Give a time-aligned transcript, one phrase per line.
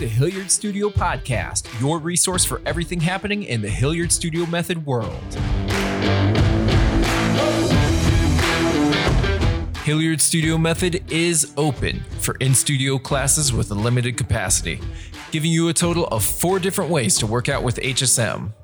[0.00, 5.34] the Hilliard Studio Podcast, your resource for everything happening in the Hilliard Studio Method world.
[9.84, 14.80] Hilliard Studio Method is open for in studio classes with a limited capacity,
[15.32, 18.54] giving you a total of four different ways to work out with HSM.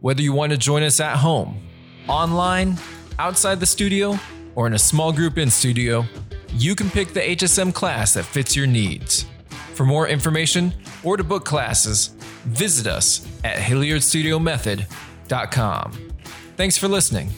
[0.00, 1.68] Whether you want to join us at home,
[2.08, 2.76] online,
[3.20, 4.18] outside the studio,
[4.56, 6.04] or in a small group in studio,
[6.48, 9.24] you can pick the HSM class that fits your needs.
[9.80, 12.08] For more information or to book classes,
[12.44, 15.92] visit us at HilliardStudioMethod.com.
[16.58, 17.30] Thanks for listening.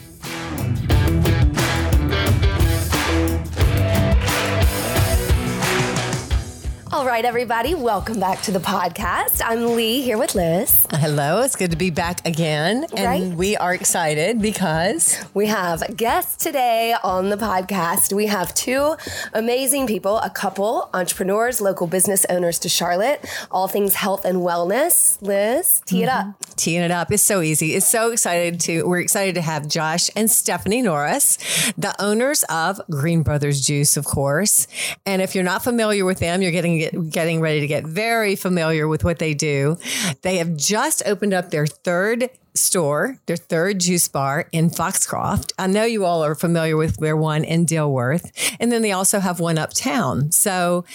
[6.93, 9.41] All right, everybody, welcome back to the podcast.
[9.43, 10.85] I'm Lee here with Liz.
[10.91, 12.85] Hello, it's good to be back again.
[12.95, 13.35] And Right.
[13.35, 18.13] we are excited because We have guests today on the podcast.
[18.13, 18.95] We have two
[19.33, 25.19] amazing people, a couple, entrepreneurs, local business owners to Charlotte, all things health and wellness.
[25.19, 26.29] Liz, tee it mm-hmm.
[26.29, 26.35] up.
[26.57, 27.73] teeing it up is so easy.
[27.73, 31.39] It's so excited to we're excited to have Josh and Stephanie Norris,
[31.75, 34.67] the owners of Green Brothers Juice, of course.
[35.07, 38.35] And if you're not familiar with them, you're getting get, getting ready to get very
[38.35, 39.77] familiar with what they do.
[40.21, 45.53] They have just opened up their third store, their third juice bar in Foxcroft.
[45.57, 48.31] I know you all are familiar with their one in Dilworth.
[48.59, 50.31] And then they also have one uptown.
[50.31, 50.85] So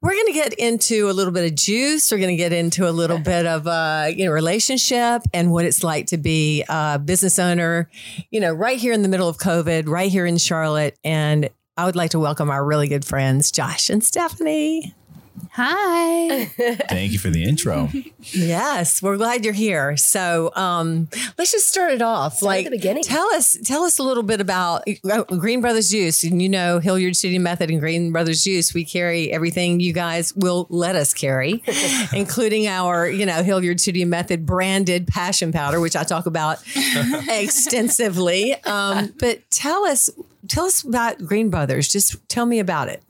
[0.00, 2.10] we're going to get into a little bit of juice.
[2.10, 5.64] We're going to get into a little bit of uh, you know relationship and what
[5.64, 7.90] it's like to be a business owner,
[8.30, 10.98] you know, right here in the middle of COVID, right here in Charlotte.
[11.04, 14.94] And I would like to welcome our really good friends, Josh and Stephanie.
[15.52, 16.44] Hi.
[16.88, 17.88] Thank you for the intro.
[18.20, 19.96] Yes, we're glad you're here.
[19.96, 22.40] So um, let's just start it off.
[22.42, 23.02] like at the beginning.
[23.02, 26.22] Tell us, tell us a little bit about uh, Green Brothers Juice.
[26.22, 28.72] And you know, Hilliard Studio Method and Green Brothers Juice.
[28.74, 31.62] We carry everything you guys will let us carry,
[32.12, 36.62] including our you know Hilliard Studio Method branded passion potion, which I talk about
[37.28, 38.54] extensively.
[38.64, 40.10] Um, but tell us,
[40.48, 41.88] tell us about Green Brothers.
[41.88, 43.02] Just tell me about it.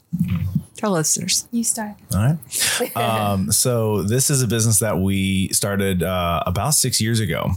[0.80, 1.46] Tell listeners.
[1.50, 1.92] You start.
[2.14, 2.38] All right.
[2.96, 7.50] Um, so this is a business that we started uh, about six years ago.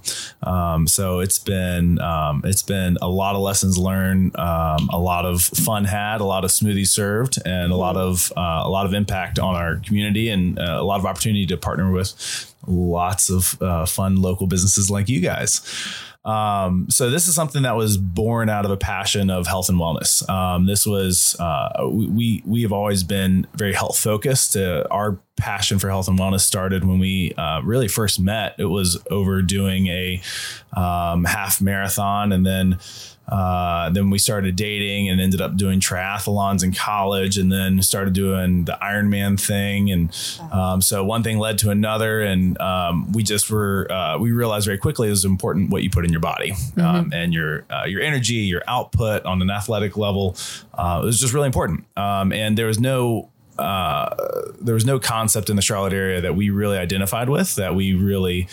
[0.44, 5.25] Um, so it's been um, it's been a lot of lessons learned, um, a lot
[5.25, 8.85] of fun had, a lot of smoothies served, and a lot of uh, a lot
[8.85, 13.29] of impact on our community, and uh, a lot of opportunity to partner with lots
[13.29, 15.62] of uh, fun local businesses like you guys.
[16.25, 19.78] Um, so this is something that was born out of a passion of health and
[19.78, 20.28] wellness.
[20.29, 24.56] Um, this was uh, we we have always been very health focused.
[24.56, 28.56] Uh, our passion for health and wellness started when we uh, really first met.
[28.57, 30.22] It was over doing a
[30.75, 32.79] um, half marathon, and then
[33.28, 38.13] uh, then we started dating and ended up doing triathlons in college, and then started
[38.13, 39.91] doing the Ironman thing.
[39.91, 40.16] And
[40.51, 44.66] um, so one thing led to another, and um, we just were uh, we realized
[44.66, 47.85] very quickly it was important what you put in your body um, and your uh,
[47.85, 50.35] your energy, your output on an athletic level.
[50.73, 54.13] Uh, it was just really important, um, and there was no uh,
[54.59, 57.94] there was no concept in the Charlotte area that we really identified with that we
[57.94, 58.47] really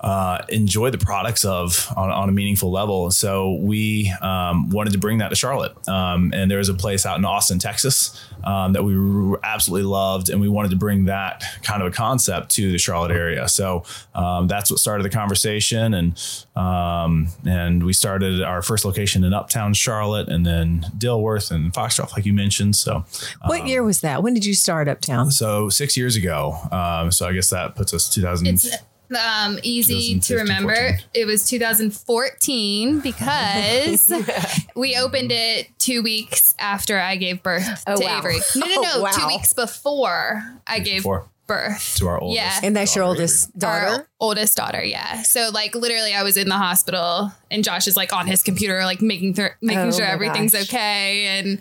[0.00, 3.10] uh, enjoy the products of on, on a meaningful level.
[3.10, 5.72] So we um, wanted to bring that to Charlotte.
[5.88, 8.94] Um, and there was a place out in Austin, Texas um, that we
[9.42, 10.30] absolutely loved.
[10.30, 13.48] And we wanted to bring that kind of a concept to the Charlotte area.
[13.48, 15.94] So um, that's what started the conversation.
[15.94, 21.74] And, um, and we started our first location in Uptown Charlotte and then Dilworth and
[21.74, 22.76] Foxcroft, like you mentioned.
[22.76, 23.04] So,
[23.46, 24.22] What year was that?
[24.22, 25.32] When did you start Uptown?
[25.32, 26.56] so six years ago.
[26.70, 28.46] Um, so I guess that puts us 2000.
[28.46, 28.70] It's
[29.16, 30.74] um, easy to remember.
[30.74, 30.98] 14.
[31.14, 34.12] It was 2014 because
[34.76, 38.18] we opened it two weeks after I gave birth Oh, to wow.
[38.18, 38.38] Avery.
[38.56, 38.90] No, no, no.
[38.94, 39.10] Oh, wow.
[39.10, 41.28] Two weeks before I gave before.
[41.46, 41.96] birth.
[41.96, 42.36] to our oldest.
[42.42, 42.60] Yeah.
[42.62, 44.08] And that's your oldest Our daughter?
[44.20, 45.22] oldest daughter, yeah.
[45.22, 48.80] So like literally, I was in the hospital, and Josh is like on his computer,
[48.84, 50.62] like making th- making Oh sure everything's gosh.
[50.68, 51.26] okay.
[51.38, 51.60] And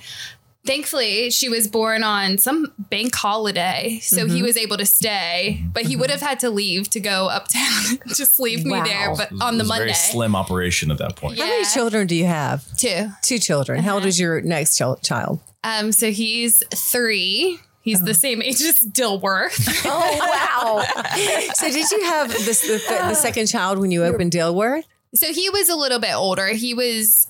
[0.67, 4.35] thankfully, she was born on some bank holiday, so Mm-hmm.
[4.35, 5.63] he was able to stay.
[5.73, 8.83] But he would have had to leave to go uptown, just leave Wow.
[8.83, 9.15] me there.
[9.15, 11.37] But on it the was a Monday, very slim operation at that point.
[11.37, 11.45] Yeah.
[11.45, 12.65] How many children do you have?
[12.77, 13.09] too.
[13.23, 13.81] Two children.
[13.81, 15.39] How old is your next chil- child?
[15.63, 17.59] Um, so he's three.
[17.81, 19.57] He's the same age as Dilworth.
[19.85, 21.51] Oh, wow.
[21.53, 24.83] So did you have this, the, the second child when you opened Dilworth?
[25.15, 26.47] so he was a little bit older.
[26.49, 27.27] He was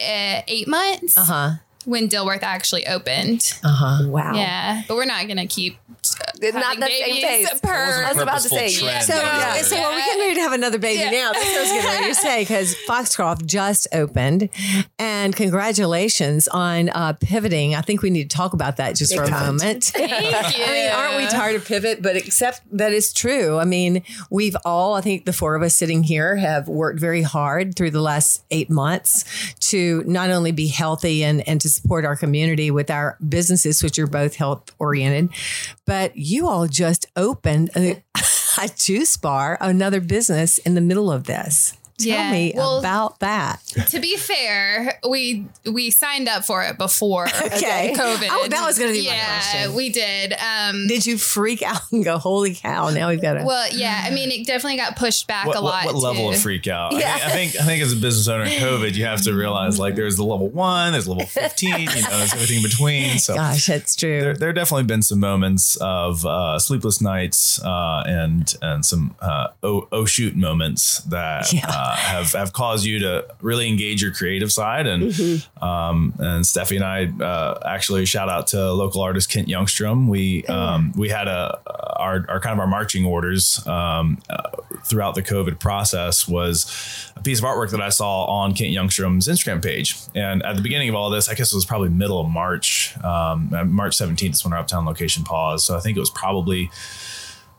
[0.00, 1.18] uh, eight months.
[1.18, 1.50] Uh huh.
[1.86, 3.54] When Dilworth actually opened.
[3.64, 4.06] Uh-huh.
[4.08, 4.34] Wow.
[4.34, 5.78] Yeah, but we're not gonna keep
[6.40, 7.60] It's not the same babies pace.
[7.62, 8.04] per.
[8.04, 8.78] I was about to say, yeah.
[8.90, 9.04] trend.
[9.04, 9.62] So, Yeah.
[9.62, 10.04] so well, we Yeah.
[10.04, 11.10] getting ready to have another baby Yeah.
[11.10, 11.32] now.
[11.32, 14.48] That's what I was getting ready to say because Foxcroft just opened,
[14.98, 17.74] and congratulations on uh, pivoting.
[17.74, 19.84] I think we need to talk about that just for a moment.
[19.84, 20.16] Thank you.
[20.66, 22.02] I mean, aren't we tired of pivot?
[22.02, 23.58] But except that is true.
[23.58, 27.22] I mean, we've all, I think the four of us sitting here have worked very
[27.22, 29.24] hard through the last eight months
[29.70, 33.98] to not only be healthy and, and to support our community with our businesses, which
[33.98, 35.30] are both health oriented,
[35.84, 38.02] but you all just opened a,
[38.62, 41.76] a juice bar, another business in the middle of this.
[41.98, 42.30] Tell Yeah.
[42.30, 43.60] me Well, about that.
[43.88, 47.94] To be fair, we we signed up for it before Okay.
[47.96, 48.28] COVID.
[48.30, 49.74] Oh, that was gonna be my yeah, question.
[49.74, 50.34] we did.
[50.34, 53.44] Um, Did you freak out and go, holy cow, now we've got to.
[53.44, 54.02] well, yeah.
[54.04, 55.86] I mean, it definitely got pushed back What, a lot.
[55.86, 56.92] what level of freak out?
[56.94, 57.16] I Yeah.
[57.18, 59.78] think- I think I think as a business owner in COVID, you have to realize
[59.78, 63.18] like there's the level one, there's level 15, you know, there's everything in between.
[63.18, 64.20] So Gosh, that's true.
[64.20, 69.14] there, there have definitely been some moments of uh, sleepless nights uh, and and some
[69.20, 71.85] uh, oh, oh shoot moments that Yeah.
[71.86, 75.02] Uh, have have caused you to really engage your creative side and
[75.62, 80.08] um, and Steffi and I uh, actually shout out to local artist Kent Youngstrom.
[80.08, 81.60] We um, we had a
[81.98, 84.42] our, our kind of our marching orders um, uh,
[84.84, 86.66] throughout the COVID process was
[87.16, 89.96] a piece of artwork that I saw on Kent Youngstrom's Instagram page.
[90.14, 92.96] And at the beginning of all this, I guess it was probably middle of March,
[93.02, 95.64] um, March 17th is when our uptown location paused.
[95.64, 96.70] So I think it was probably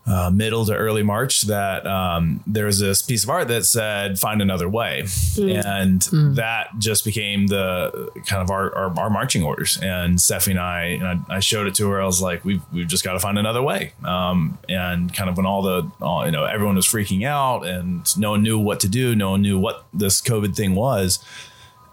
[0.07, 4.18] uh, middle to early March that um, there was this piece of art that said
[4.19, 5.06] "Find another way,"
[5.38, 6.01] and
[6.36, 9.77] that just became the kind of our, our, our marching orders.
[9.81, 12.01] And Stephanie and I, and I, I showed it to her.
[12.01, 15.36] I was like, "We've we've just got to find another way." Um, and kind of
[15.36, 18.80] when all the all, you know everyone was freaking out and no one knew what
[18.81, 21.19] to do, no one knew what this COVID thing was.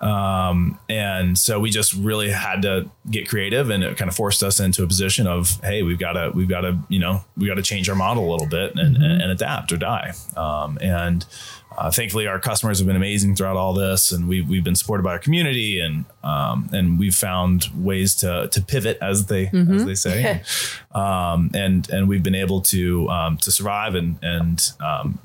[0.00, 4.43] Um, and so we just really had to get creative and it kind of forced
[4.43, 7.46] us into a position of, Hey, we've got to, we've got to, you know, we
[7.46, 10.12] got to change our model a little bit and, and, and adapt or die.
[10.37, 11.25] Um, and,
[11.76, 15.02] uh, thankfully our customers have been amazing throughout all this and we've, we've been supported
[15.02, 19.85] by our community and, um, and we've found ways to, to pivot as they, as
[19.85, 20.43] they say.
[20.93, 25.19] um, and, and we've been able to, um, to survive and, and, um,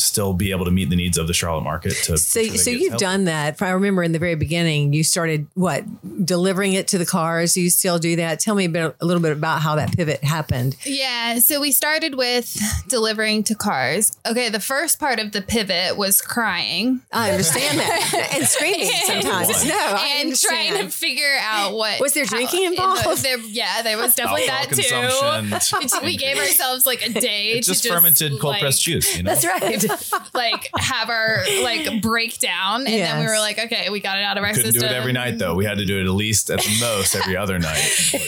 [0.00, 1.92] still be able to meet the needs of the Charlotte market.
[2.04, 3.00] To So, so you've help.
[3.00, 3.54] done that.
[3.54, 5.84] If I remember in the very beginning, you started what
[6.24, 7.56] delivering it to the cars.
[7.56, 8.40] You still do that?
[8.40, 10.76] Tell me a, bit, a little bit about how that pivot happened.
[10.84, 12.56] Yeah, so we started with
[12.88, 14.16] delivering to cars.
[14.26, 19.64] Okay, the first part of the pivot was crying I understand that and screaming sometimes.
[19.66, 23.22] No, I and trying to figure out what Was there drinking involved?
[23.22, 25.70] there, yeah, there was definitely Alcohol that too.
[25.70, 26.00] consumption.
[26.04, 29.16] we gave ourselves like a day It's to just just fermented cold like, pressed juice.
[29.16, 29.34] You know?
[29.34, 29.80] That's right.
[30.34, 34.38] like have our like breakdown, and then we were like, okay, we got it out
[34.38, 34.88] of our Couldn't system.
[34.88, 35.54] do it every night though.
[35.54, 37.90] We had to do it at least at the most every other night.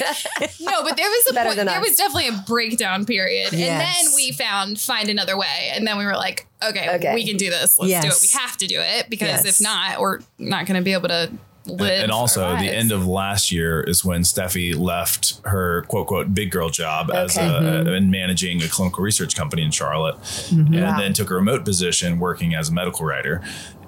[0.61, 1.88] No, but there was a Better point, there us.
[1.88, 3.62] was definitely a breakdown period, Yes.
[3.62, 7.14] and then we found find another way, and then we were like, okay, Okay.
[7.14, 7.79] we can do this.
[7.79, 8.19] Let's do it.
[8.23, 9.47] We have to do it because Yes.
[9.47, 11.38] if not, we're not going to be able to live.
[11.67, 16.50] And also the end of last year is when Steffi left her quote quote big
[16.50, 17.88] girl job as a, Mm-hmm.
[17.88, 20.17] in managing a clinical research company in Charlotte,
[20.50, 20.99] and Wow.
[20.99, 23.41] then took a remote position working as a medical writer.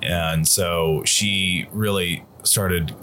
[0.02, 2.94] And so she really started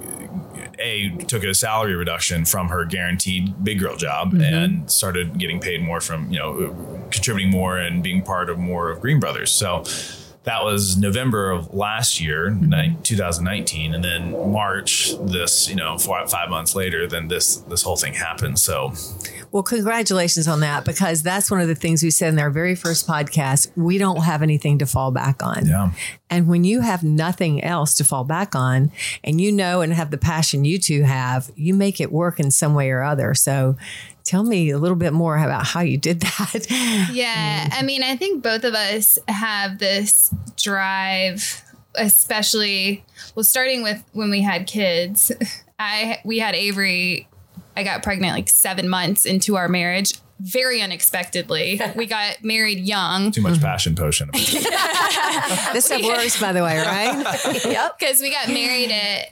[0.80, 4.42] a took a salary reduction from her guaranteed big girl job Mm-hmm.
[4.42, 8.90] and started getting paid more from you know contributing more and being part of more
[8.92, 9.52] of Green Brothers.
[9.52, 9.84] So
[10.44, 13.02] that was November of last year, Mm-hmm.
[13.04, 17.98] 2019, and then March this you know four, five months later, then this this whole
[17.98, 18.60] thing happened.
[18.60, 18.94] So
[19.52, 22.74] Well, congratulations on that because that's one of the things we said in our very
[22.74, 23.70] first podcast.
[23.76, 25.66] We don't have anything to fall back on.
[25.66, 25.92] yeah.
[26.30, 28.92] And when you have nothing else to fall back on
[29.24, 32.50] and you know and have the passion you two have, you make it work in
[32.50, 33.34] some way or other.
[33.34, 33.76] So
[34.24, 36.68] tell me a little bit more about how you did that.
[37.12, 37.68] Yeah.
[37.74, 41.62] I mean, I think both of us have this drive,
[41.96, 43.04] especially
[43.36, 45.32] well, starting with when we had kids.
[45.78, 47.28] I we had Avery.
[47.82, 51.82] I got pregnant like seven months into our marriage, very unexpectedly.
[51.96, 53.64] we got married young Too much mm-hmm.
[53.64, 54.30] passion potion.
[54.34, 57.66] this stuff works, by the way, right?
[57.66, 57.98] yep.
[57.98, 59.30] because we got married at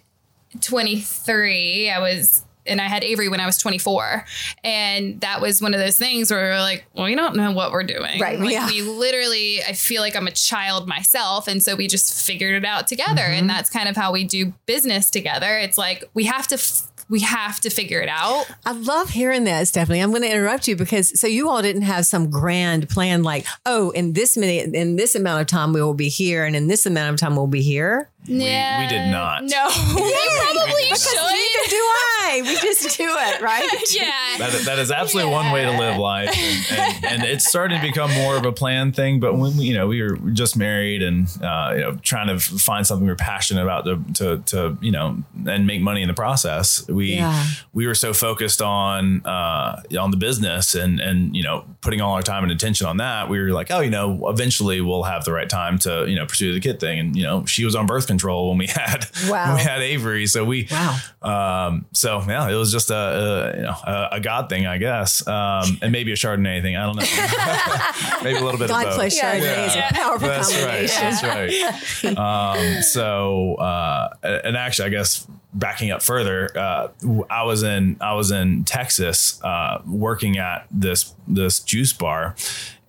[0.62, 1.91] 23.
[1.91, 2.44] I was.
[2.70, 4.26] And I had Avery when I was 24.
[4.64, 7.52] And that was one of those things where we were like, well, we don't know
[7.52, 8.20] what we're doing.
[8.20, 8.68] Right, Like, yeah.
[8.68, 11.48] we literally, I feel like I'm a child myself.
[11.48, 13.22] And so we just figured it out together.
[13.22, 13.48] And mm-hmm.
[13.48, 15.58] that's kind of how we do business together.
[15.58, 18.46] It's like we have to, f- we have to figure it out.
[18.66, 20.00] I love hearing that, Stephanie.
[20.00, 23.46] I'm going to interrupt you because so you all didn't have some grand plan like,
[23.66, 26.68] oh, in this minute, in this amount of time we will be here, and in
[26.68, 28.10] this amount of time we'll be here.
[28.26, 28.80] yeah.
[28.80, 29.44] we did not.
[29.44, 31.70] No, we probably should.
[31.70, 32.19] do I.
[32.42, 33.68] We just do it, right?
[33.94, 34.38] yeah.
[34.38, 37.80] That is, that is absolutely one way to live life, and, and, and it's starting
[37.82, 39.20] to become more of a planned thing.
[39.20, 42.40] But when we, you know we were just married and uh, you know trying to
[42.40, 45.18] find something we are passionate about to, to, to you know
[45.48, 47.46] and make money in the process, we Yeah.
[47.74, 52.14] we were so focused on uh, on the business and and you know putting all
[52.14, 53.30] our time and attention on that.
[53.30, 56.26] We were like, oh, you know, eventually we'll have the right time to you know
[56.26, 57.00] pursue the kid thing.
[57.00, 59.48] And you know, she was on birth control when we had Wow.
[59.48, 60.98] when we had Avery, so we Wow.
[61.22, 64.78] um, so yeah, it was just a, a you know a, a God thing, I
[64.78, 66.76] guess, um, and maybe a Chardonnay thing.
[66.76, 68.24] I don't know.
[68.24, 68.96] maybe a little bit God of both.
[68.96, 69.36] plus Yeah.
[69.40, 69.90] Chardonnay is Yeah.
[69.90, 70.90] a powerful That's right.
[70.90, 72.18] That's right.
[72.20, 76.88] Um, so, uh, and actually, I guess backing up further, uh,
[77.30, 82.36] I was in I was in Texas uh, working at this this juice bar.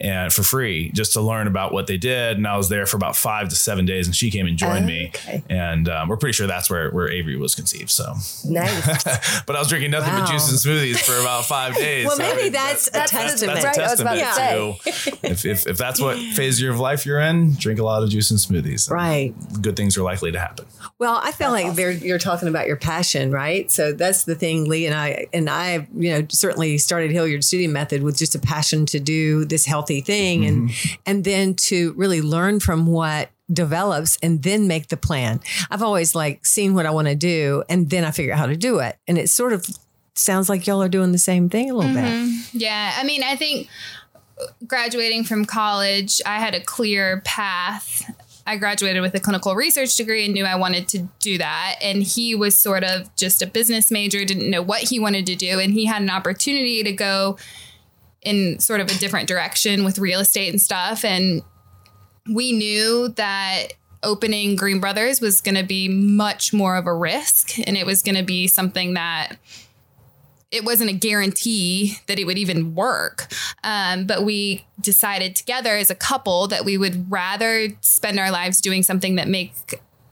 [0.02, 2.96] And for free, just to learn about what they did, and I was there for
[2.96, 5.42] about five to seven days, and she came and joined me, Okay.
[5.50, 7.90] and um, we're pretty sure that's where where Avery was conceived.
[7.90, 8.14] So,
[8.46, 9.42] Nice.
[9.44, 10.20] but I was drinking nothing Wow.
[10.24, 12.06] but juice and smoothies for about five days.
[12.06, 13.60] Well, So, maybe I mean, that's a that's- testament.
[13.62, 16.58] that's a Right, I was about testament to to if, if if that's what phase
[16.58, 18.90] of your life you're in, drink a lot of juice and smoothies.
[18.90, 19.34] Right.
[19.60, 20.64] Good things are likely to happen.
[20.98, 23.70] Well, I feel like they're, you're talking about your passion, right?
[23.70, 27.70] So that's the thing, Lee and I, and I, you know, certainly started Hilliard Studio
[27.70, 31.00] Method with just a passion to do this healthy thing, and mm-hmm.
[31.06, 35.40] and then to really learn from what develops and then make the plan.
[35.72, 38.46] I've always like seen what I want to do, and then I figure out how
[38.46, 39.66] to do it, and it sort of
[40.14, 42.04] sounds like y'all are doing the same thing a little bit.
[42.04, 42.58] Mm-hmm.
[42.58, 42.94] Yeah.
[42.96, 43.68] I mean, I think
[44.40, 48.10] uh, graduating from college, I had a clear path.
[48.46, 51.76] I graduated with a clinical research degree and knew I wanted to do that.
[51.82, 55.36] And he was sort of just a business major, didn't know what he wanted to
[55.36, 55.58] do.
[55.58, 57.36] And he had an opportunity to go
[58.22, 61.04] in sort of a different direction with real estate and stuff.
[61.04, 61.42] And
[62.30, 63.68] we knew that
[64.02, 68.02] opening Green Brothers was going to be much more of a risk and it was
[68.02, 69.36] going to be something that
[70.50, 73.32] it wasn't a guarantee that it would even work.
[73.62, 78.60] Um, but we decided together as a couple that we would rather spend our lives
[78.60, 79.52] doing something that make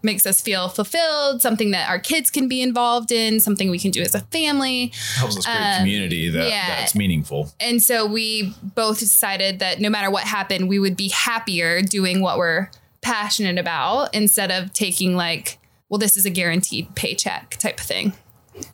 [0.02, 3.90] makes us feel fulfilled, something that our kids can be involved in, something we can
[3.90, 4.92] do as a family.
[5.16, 6.68] Helps us create Um, community that, yeah.
[6.80, 7.52] that's meaningful.
[7.60, 12.20] And so we both decided that no matter what happened, we would be happier doing
[12.20, 17.80] what we're passionate about instead of taking like, well, this is a guaranteed paycheck type
[17.80, 18.12] of thing.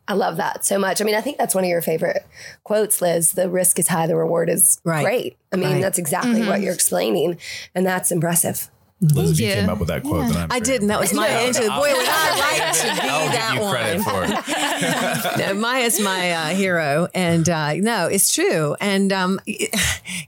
[0.09, 1.03] I love that so much.
[1.03, 2.25] I mean, I think that's one of your favorite
[2.65, 3.33] quotes, Liz.
[3.33, 5.05] The risk is high, the reward is Right.
[5.05, 5.37] great.
[5.53, 5.83] I mean, Right.
[5.83, 7.39] that's exactly what you're explaining.
[7.75, 8.71] And that's impressive.
[9.13, 9.55] Liz, if you you.
[9.55, 11.61] came up with that quote, then I'm I very did, and that was my impressed.
[11.61, 11.69] answer.
[11.71, 14.03] Boy, would I like to be I'll that give you one.
[14.03, 15.39] for it.
[15.39, 18.77] no, Maya's my uh, hero, and uh, no, it's true.
[18.81, 19.41] And um,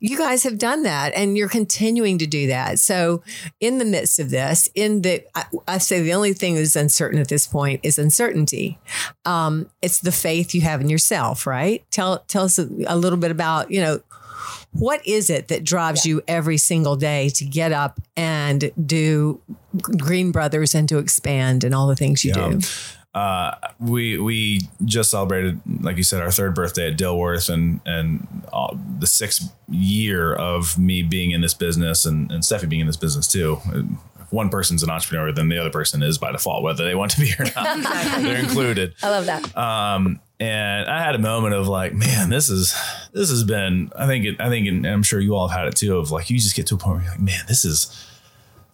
[0.00, 2.78] you guys have done that, and you're continuing to do that.
[2.78, 3.22] So,
[3.60, 7.18] in the midst of this, in the, I, I say the only thing that's uncertain
[7.18, 8.78] at this point is uncertainty.
[9.24, 11.84] Um, it's the faith you have in yourself, right?
[11.90, 14.00] Tell tell us a, a little bit about you know.
[14.78, 19.40] What is it that drives you every single day to get up and do
[19.80, 22.50] Green Brothers and to expand and all the things you Yeah.
[22.50, 22.60] do?
[23.14, 28.26] Uh, we we just celebrated, like you said, our third birthday at Dilworth, and and
[28.52, 32.86] uh, the sixth year of me being in this business, and and Steffi being in
[32.86, 33.58] this business too.
[34.20, 37.12] If one person's an entrepreneur, then the other person is by default, whether they want
[37.12, 37.82] to be or not.
[38.22, 38.94] They're included.
[39.02, 39.56] I love that.
[39.56, 42.74] Um, and I had a moment of like, man, this is
[43.12, 43.90] this has been.
[43.96, 44.40] I think it.
[44.40, 45.96] I think, and I'm sure you all have had it too.
[45.98, 48.06] Of like, you just get to a point where you're like, man, this is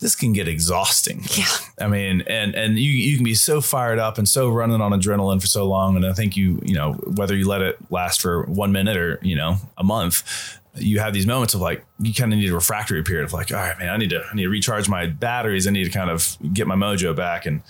[0.01, 1.23] this can get exhausting.
[1.37, 1.47] Yeah.
[1.81, 4.93] I mean, and and you you can be so fired up and so running on
[4.93, 8.21] adrenaline for so long, and I think you you know whether you let it last
[8.21, 12.13] for one minute or you know a month, you have these moments of like you
[12.13, 14.35] kind of need a refractory period of like, all right, man, I need to I
[14.35, 15.67] need to recharge my batteries.
[15.67, 17.63] I need to kind of get my mojo back and.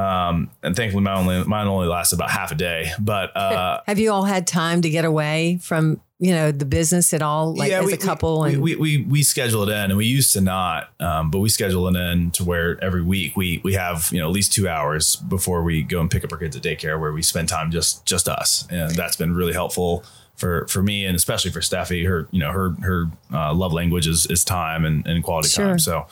[0.00, 3.98] Um, and thankfully mine only mine only lasted about half a day, but uh, Have
[3.98, 7.72] you all had time to get away from you know the business at all, like
[7.72, 8.42] as we, a couple?
[8.42, 11.40] we, and we, we we schedule it in, and we used to not, um, but
[11.40, 14.52] we schedule it in to where every week we we have you know at least
[14.52, 17.48] two hours before we go and pick up our kids at daycare, where we spend
[17.48, 20.04] time just just us, and that's been really helpful
[20.36, 22.06] for for me and especially for Steffi.
[22.06, 25.66] Her you know her her uh, love language is is time and, and quality Sure.
[25.66, 25.78] time.
[25.78, 26.06] So.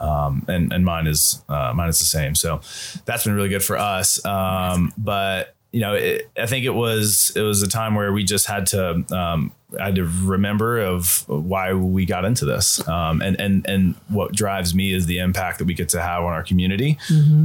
[0.00, 2.34] Um, and and mine is uh, mine is the same.
[2.34, 2.60] So
[3.04, 4.24] that's been really good for us.
[4.24, 8.24] Um, but you know, it, I think it was it was a time where we
[8.24, 13.20] just had to um, I had to remember of why we got into this, um,
[13.22, 16.32] and and and what drives me is the impact that we get to have on
[16.32, 16.98] our community,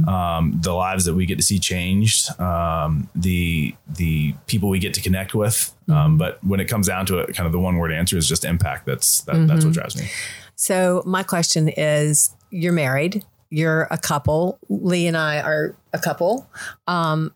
[0.08, 4.94] um, the lives that we get to see changed, um, the the people we get
[4.94, 5.72] to connect with.
[5.88, 8.28] Um, but when it comes down to it, kind of the one word answer is
[8.28, 8.86] just impact.
[8.86, 10.08] That's that, that's what drives me.
[10.56, 14.58] so my question is: You're married, you're a couple.
[14.68, 16.48] Lee and I are a couple.
[16.86, 17.34] Um,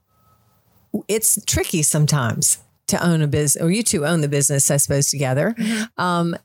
[1.09, 5.11] it's tricky sometimes to own a business, or you two own the business, I suppose,
[5.11, 5.55] together.
[5.97, 6.37] Um,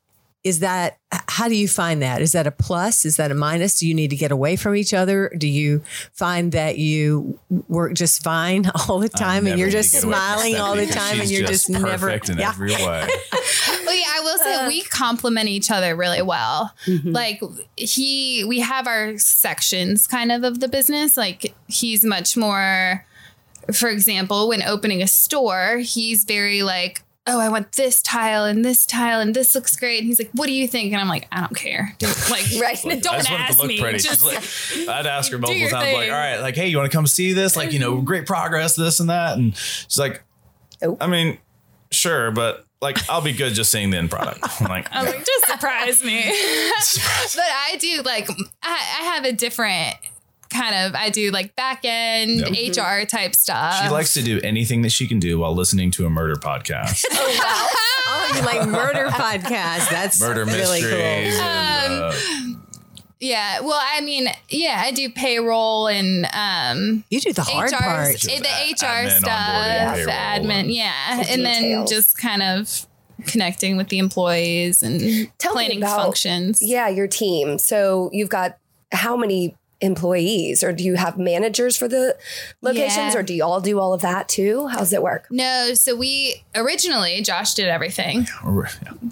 [0.46, 2.22] is that how do you find that?
[2.22, 3.04] Is that a plus?
[3.04, 3.80] Is that a minus?
[3.80, 5.32] Do you need to get away from each other?
[5.36, 5.82] Do you
[6.14, 10.14] find that you work just fine all the time and you're just need to get
[10.14, 12.50] away from smiling all the time and you're just, never perfect in yeah.
[12.50, 12.78] every way.
[12.86, 16.72] Well, yeah, I will say we complement each other really well.
[16.86, 17.12] Mm-hmm.
[17.12, 17.42] Like
[17.76, 21.18] he, we have our sections kind of of the business.
[21.18, 23.04] Like he's much more,
[23.74, 28.64] for example, when opening a store, he's very like, oh, I want this tile and
[28.64, 29.98] this tile and this looks great.
[30.00, 30.92] And he's like, what do you think?
[30.94, 31.96] And I'm like, I don't care.
[31.98, 32.78] Dude, like, Right.
[32.86, 33.80] I don't just want it ask to look me.
[33.82, 33.98] pretty.
[34.00, 36.68] Just, She's like, I'd ask her do multiple your times, like, all right, like, hey,
[36.68, 37.56] you want to come see this?
[37.56, 39.38] Like, you know, great progress, this and that.
[39.38, 40.24] And she's like,
[40.84, 40.98] Oh.
[41.00, 41.38] I mean,
[41.92, 44.40] sure, but like, I'll be good just seeing the end product.
[44.62, 46.22] I'm like, I'm like, just surprise me.
[46.24, 48.30] but I do like,
[48.62, 49.96] I, I have a different
[50.56, 52.78] kind of, I do like back end Yep.
[52.78, 53.84] HR type stuff.
[53.84, 57.04] she likes to do anything that she can do while listening to a murder podcast,
[58.08, 59.90] Oh, you like murder podcast.
[59.90, 61.34] That's murder really mysteries.
[61.36, 61.44] cool.
[61.46, 62.60] and, uh,
[63.20, 67.76] Yeah, well, I mean, yeah, I do payroll and um You do the hard HR,
[67.78, 68.08] part.
[68.14, 72.42] the Just HR admin, stuff, onboarding, payroll, admin, and- yeah, The and then just kind
[72.44, 72.88] of
[73.26, 76.60] connecting with the employees and Tell planning about- functions.
[76.62, 77.58] Yeah, your team.
[77.58, 78.58] So you've got
[78.92, 82.18] how many employees, or do you have managers for the
[82.62, 83.18] locations, Yeah.
[83.18, 84.68] or do you all do all of that too?
[84.68, 85.28] How's it work?
[85.30, 88.28] No, so we originally Josh did everything.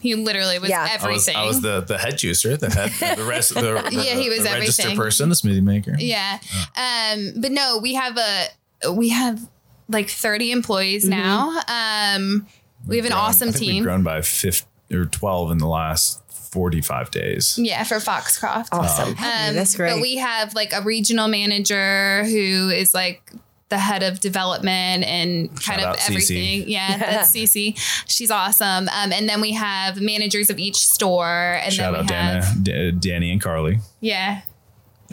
[0.01, 0.81] He literally was Yeah.
[0.81, 1.35] I I was, everything.
[1.35, 4.39] I was the, the head juicer, the head, the rest, the, the, Yeah, he was
[4.43, 4.97] the register everything.
[4.97, 5.95] person, the smoothie maker.
[5.99, 6.39] Yeah.
[6.77, 9.47] Um, but no, we have a we have
[9.89, 11.61] like 30 employees now.
[11.67, 12.47] Um,
[12.87, 13.83] we have an Grown- awesome I think We've team.
[13.83, 16.21] grown by 50 or 12 in the last
[16.53, 17.57] 45 days.
[17.61, 18.69] Yeah, for Foxcroft.
[18.71, 19.09] Awesome.
[19.09, 19.93] Um, that's great.
[19.95, 23.31] But we have like a regional manager who is like
[23.69, 26.09] the head of development and kind Shout of out Cece.
[26.09, 26.63] everything.
[26.69, 27.75] Yeah, that's Cece.
[28.07, 28.87] She's awesome.
[28.89, 32.63] Um, and then we have managers of each store, and Shout then out we have
[32.63, 33.79] Dana, D- Danny and Carly.
[33.99, 34.41] yeah,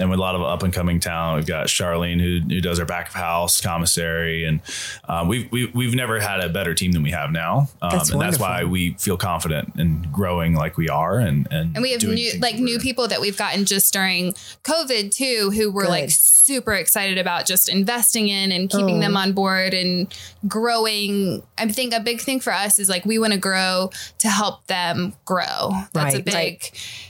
[0.00, 2.80] And with a lot of up and coming talent, we've got Charlene who, who does
[2.80, 4.60] our back of house commissary, and
[5.08, 8.10] um, we've, we've we've never had a better team than we have now, um, That's
[8.10, 11.92] and that's why we feel confident in growing like we are, and and, and we
[11.92, 14.32] have new like new people that we've gotten just during
[14.64, 19.00] COVID too, who were like super excited about just investing in and keeping Oh.
[19.00, 20.12] them on board and
[20.48, 21.42] growing.
[21.58, 24.66] I think a big thing for us is like we want to grow to help
[24.66, 25.72] them grow.
[25.92, 27.09] That's a big Right.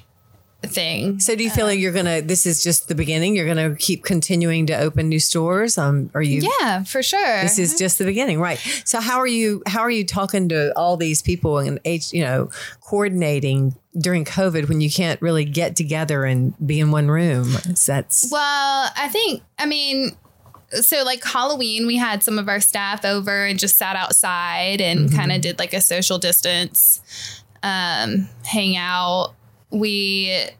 [0.62, 1.18] Thing.
[1.20, 2.20] So do you feel like you're gonna?
[2.22, 3.34] This is just the beginning.
[3.34, 5.78] You're gonna keep continuing to open new stores.
[5.78, 6.48] Um, are you?
[6.60, 7.42] Yeah, for sure.
[7.42, 8.58] This is just the beginning, right?
[8.84, 9.62] So how are you?
[9.66, 12.50] How are you talking to all these people and you know,
[12.82, 17.52] coordinating during COVID when you can't really get together and be in one room?
[17.86, 20.16] That's well, I think, I mean,
[20.72, 25.08] so like Halloween, we had some of our staff over and just sat outside and
[25.08, 25.16] Mm-hmm.
[25.16, 27.00] kind of did like a social distance
[27.62, 29.34] um, hangout.
[29.70, 30.50] We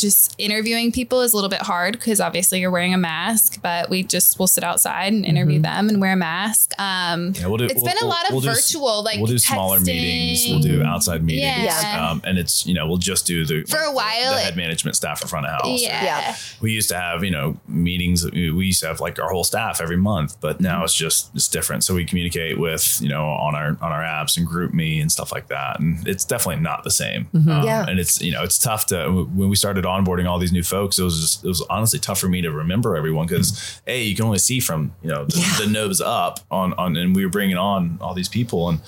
[0.00, 3.90] just interviewing people is a little bit hard because obviously you're wearing a mask, but
[3.90, 5.62] we just will sit outside and interview Mm-hmm.
[5.62, 6.72] them and wear a mask.
[6.78, 9.16] Um, Yeah, we'll do, It's we'll- been a we'll- lot of we'll do virtual, like,
[9.18, 12.10] we'll do smaller meetings, we'll do outside meetings, Yeah.
[12.10, 14.56] um, and it's you know we'll just do the For a while, the it- head
[14.56, 15.80] management staff in front of house.
[15.82, 16.04] yeah.
[16.04, 16.36] Yeah.
[16.60, 19.80] we used to have you know meetings we used to have like our whole staff
[19.80, 23.54] every month but now it's just it's different so we communicate with you know on
[23.54, 26.90] our on our apps and GroupMe and stuff like that and it's definitely not the
[26.90, 27.86] same Um, Yeah.
[27.88, 30.98] and it's you know it's tough to when we started onboarding all these new folks
[30.98, 34.08] it was just, it was honestly tough for me to remember everyone because hey hmm.
[34.08, 35.56] you can only see from you know the, Yeah.
[35.64, 38.80] the nose up on on and we were bringing on all these people and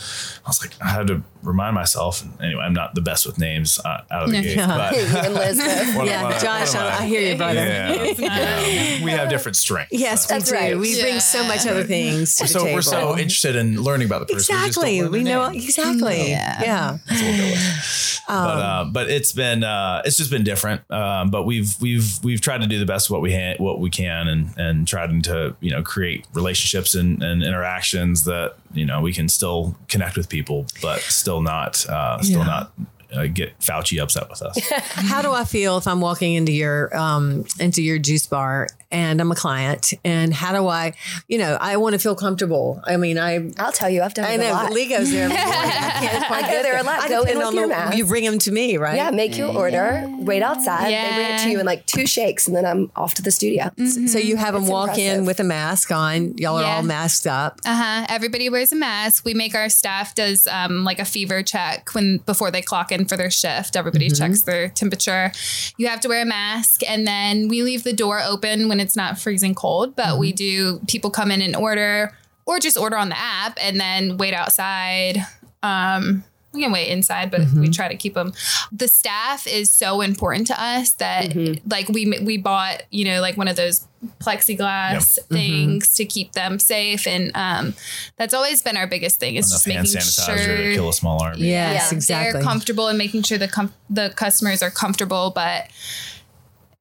[0.44, 3.78] i was like i had to remind myself anyway i'm not the best with names
[3.84, 5.94] uh, out of the gate but you and Liz both.
[5.96, 6.74] One of yeah, my- Josh.
[6.74, 7.54] one I, I hear you, brother.
[7.60, 8.12] yeah.
[8.18, 9.04] Yeah.
[9.04, 9.92] we have different strengths.
[9.92, 10.54] Yes, we That's do.
[10.56, 10.78] right.
[10.78, 12.74] We bring so much other things to the so table.
[12.74, 14.54] we're so interested in learning about the person.
[14.56, 14.92] exactly.
[14.92, 15.62] We, just don't We know their name.
[15.62, 16.30] exactly.
[16.30, 16.62] Yeah.
[16.62, 16.98] Yeah.
[17.08, 18.20] That's what we'll go with.
[18.28, 20.88] but uh, but it's been uh, it's just been different.
[20.90, 23.90] Um, but we've we've we've tried to do the best what we ha- what we
[23.90, 29.00] can and and tried to you know create relationships and, and interactions that you know
[29.00, 32.44] we can still connect with people, but still not uh, still Yeah.
[32.46, 32.72] not.
[33.14, 34.58] Uh, get Fauci upset with us.
[34.94, 39.20] How do I feel if I'm walking into your um, into your juice bar and
[39.20, 39.92] I'm a client?
[40.04, 40.94] And how do I,
[41.28, 42.80] you know, I want to feel comfortable.
[42.84, 44.72] I mean, I I'll tell you, I've done I it a lot.
[44.72, 45.24] Lee goes there.
[45.24, 45.52] every morning.
[45.52, 47.00] I can't quite I go there a lot.
[47.00, 47.96] I Go in with on your the- mask.
[47.98, 48.96] You bring them to me, right?
[48.96, 50.86] Yeah, make your order, wait outside.
[50.86, 53.30] They bring it to you in like two shakes, and then I'm off to the
[53.30, 53.70] studio.
[54.06, 56.36] So you have them It's walk in with a mask on.
[56.38, 57.60] Y'all are all masked up.
[57.66, 58.06] Uh huh.
[58.08, 59.24] Everybody wears a mask.
[59.26, 63.01] We make our staff does um, like a fever check when before they clock in
[63.06, 63.76] for their shift.
[63.76, 65.32] Everybody checks their temperature.
[65.76, 68.96] You have to wear a mask, and then we leave the door open when it's
[68.96, 69.94] not freezing cold.
[69.96, 70.80] But we do.
[70.88, 72.12] People come in and order.
[72.44, 75.24] or just order on the app and then wait outside.
[75.62, 77.60] Um, we can wait inside, but Mm-hmm.
[77.60, 78.32] we try to keep them.
[78.70, 81.68] The staff is so important to us that Mm-hmm.
[81.70, 83.86] like we we bought you know like one of those
[84.20, 85.34] plexiglass Mm-hmm.
[85.34, 87.74] things to keep them safe, and um,
[88.16, 89.36] that's always been our biggest thing.
[89.36, 91.46] Is Enough just making sanitizer to sure kill a small army.
[91.48, 91.96] Yes, Yeah.
[91.96, 92.32] exactly.
[92.32, 95.30] they're comfortable and making sure the com- the customers are comfortable.
[95.34, 95.68] But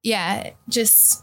[0.02, 1.21] yeah, just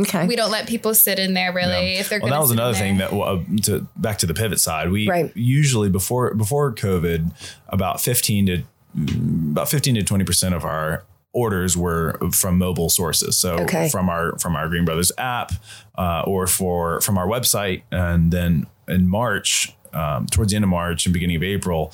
[0.00, 0.26] okay.
[0.26, 2.00] we don't let people sit in there really Yeah.
[2.00, 2.18] if they're.
[2.20, 4.90] well, gonna that was another thing that well, uh, to back to the pivot side.
[4.90, 5.32] We Right.
[5.36, 7.32] usually before before COVID,
[7.68, 8.62] about fifteen to
[9.50, 13.36] about fifteen to twenty percent of our orders were from mobile sources.
[13.36, 13.88] So Okay.
[13.90, 15.52] from our from our Green Brothers app
[15.98, 20.70] uh, or for from our website, and then in March, um, towards the end of
[20.70, 21.92] March and beginning of April,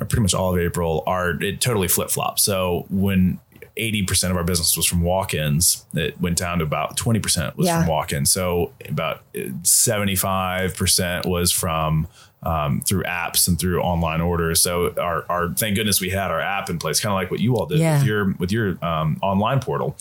[0.00, 2.40] or pretty much all of April, our it totally flip flopped.
[2.40, 3.38] So when
[3.76, 7.80] 80% of our business was from walk-ins, it went down to about 20% was Yeah.
[7.80, 8.30] from walk-ins.
[8.30, 12.06] So about 75% was from
[12.44, 14.60] um, through apps and through online orders.
[14.60, 17.40] So our, our thank goodness we had our app in place, kind of like what
[17.40, 17.98] you all did Yeah.
[17.98, 19.96] with your with your um, online portal.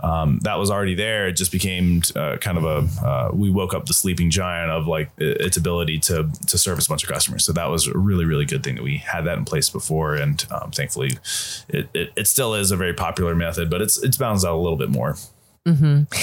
[0.00, 1.28] Um, that was already there.
[1.28, 4.86] It just became uh, kind of a uh, we woke up the sleeping giant of
[4.86, 7.44] like its ability to to service a bunch of customers.
[7.44, 10.14] So that was a really really good thing that we had that in place before,
[10.14, 11.18] and um, thankfully
[11.68, 14.60] it, it it still is a very popular method, but it's it's balanced out a
[14.60, 15.16] little bit more.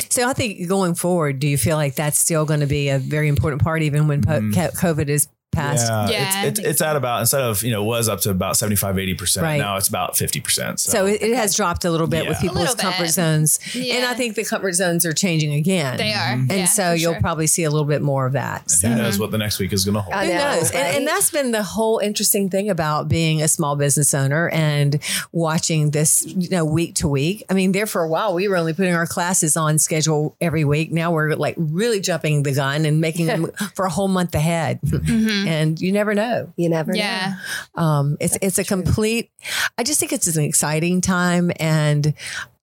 [0.10, 3.00] So I think going forward, do you feel like that's still going to be a
[3.00, 5.88] very important part, even when po- COVID is past?
[5.88, 8.22] Yeah, Yeah, I it's, it's, think it's at about instead of you know was up
[8.22, 9.44] to about 75 80 percent.
[9.44, 9.58] Right.
[9.58, 10.80] Now it's about 50 percent.
[10.80, 12.50] So it, it has dropped a little bit with Yeah.
[12.50, 13.12] A people's comfort bit.
[13.12, 15.98] zones, and I think the comfort zones are changing again.
[15.98, 16.52] they are, mm-hmm.
[16.52, 17.22] and Yeah, so you'll sure.
[17.22, 18.70] probably see a little bit more of that.
[18.72, 18.88] So.
[18.88, 20.14] who knows what the next week is going to hold.
[20.14, 20.72] I Who knows?
[20.72, 20.96] And, right?
[20.96, 25.00] and that's been the whole interesting thing about being a small business owner and
[25.32, 27.44] watching this, you know, week to week.
[27.50, 30.64] I mean, there for a while, we were only putting our classes on schedule every
[30.64, 30.92] week.
[30.92, 34.80] Now we're like really jumping the gun and making them for a whole month ahead.
[34.82, 35.41] Mm-hmm.
[35.48, 36.54] And you never know.
[36.56, 36.98] You never know.
[37.00, 37.36] Yeah,
[37.76, 39.30] Um, it's it's a complete.
[39.78, 42.14] I just think it's an exciting time, and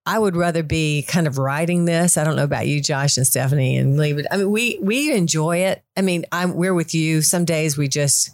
[0.06, 2.16] I would rather be kind of riding this.
[2.16, 5.12] I don't know about you, Josh and Stephanie and Lee, but I mean, we we
[5.12, 5.82] enjoy it.
[5.96, 7.20] I mean, I'm we're with you.
[7.22, 8.30] Some days we just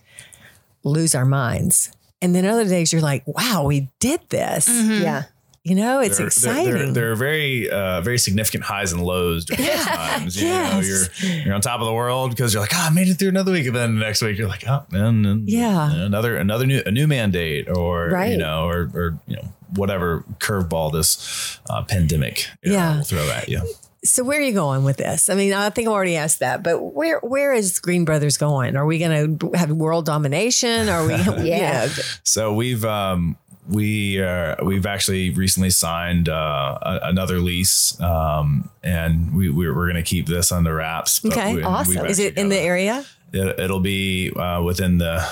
[0.84, 1.90] lose our minds,
[2.22, 5.02] and then other days you're like, "Wow, we did this." know.
[5.02, 5.22] Yeah.
[5.66, 6.74] You know, it's There- there- exciting.
[6.74, 10.42] There, there are very, uh, very significant highs and lows during those times.
[10.42, 11.06] You know, you're
[11.46, 13.52] you're on top of the world because you're like, oh, I made it through another
[13.52, 15.90] week, and then the next week you're like, oh, and, and Yeah.
[15.90, 18.32] another another new a new mandate, or Right.
[18.32, 22.96] you know, or or you know, whatever curveball this uh, pandemic you know, Yeah.
[22.98, 23.62] will throw at you.
[24.04, 25.30] so where are you going with this?
[25.30, 28.76] I mean, I think I've already asked that, but where where is Green Brothers going?
[28.76, 30.90] Are we going to have world domination?
[30.90, 31.14] Are we?
[31.48, 31.88] Yeah.
[32.22, 39.34] So we've um, we uh, we've actually recently signed uh, a, another lease, um, and
[39.34, 41.24] we we're, we're going to keep this under wraps.
[41.24, 42.06] Okay, we- awesome.
[42.06, 43.04] Is it in the area?
[43.32, 45.26] It, it'll be uh, within the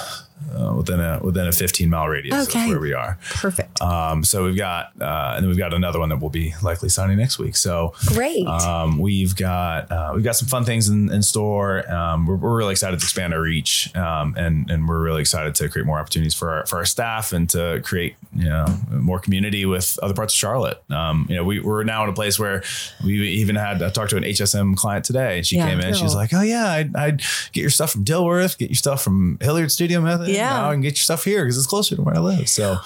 [0.55, 2.65] uh, within a within a 15 mile radius Okay.
[2.65, 3.19] of where we are.
[3.31, 3.81] Perfect.
[3.81, 6.89] Um, so we've got uh, and then we've got another one that we'll be likely
[6.89, 7.57] signing next week.
[7.57, 8.47] So Great.
[8.47, 11.91] um, we've got uh, we've got some fun things in, in store.
[11.93, 15.55] Um, we're, we're really excited to expand our reach, um, and and we're really excited
[15.57, 19.19] to create more opportunities for our, for our staff and to create you know more
[19.19, 20.83] community with other parts of Charlotte.
[20.91, 22.63] Um, you know, we, we're now in a place where
[23.05, 25.69] we even had I talked to an HSM client today, and she Yeah.
[25.69, 25.95] came in.
[25.95, 26.19] She's Oh.
[26.19, 27.19] like, "Oh yeah, I'd, I'd
[27.53, 30.51] get your stuff from Dilworth, get your stuff from Hilliard Studio Method, Yeah.
[30.51, 32.77] now I can get your stuff here because it's closer to where I live." So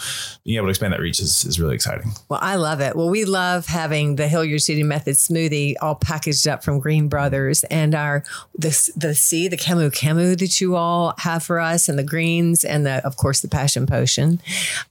[0.45, 2.13] being able to expand that reach is, is really exciting.
[2.29, 2.95] Well, I love it.
[2.95, 7.65] Well, we love having the Hilliard Studio Method smoothie all packaged up from Green Brothers
[7.65, 8.23] and our
[8.57, 12.65] the the C, the Camu Camu that you all have for us, and the greens,
[12.65, 14.41] and the of course the Passion Potion.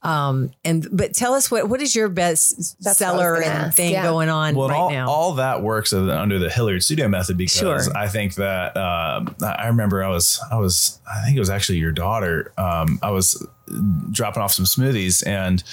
[0.04, 3.36] Um, and but tell us what what is your best That's what I was seller
[3.36, 4.04] and ask, thing yeah.
[4.04, 5.08] going on well, right all, now?
[5.10, 7.98] all that works under the Hilliard Studio method because Sure.
[7.98, 11.78] I think that um, I remember I was I was I think it was actually
[11.80, 12.45] your daughter.
[12.58, 13.46] Um, I was
[14.12, 15.64] dropping off some smoothies and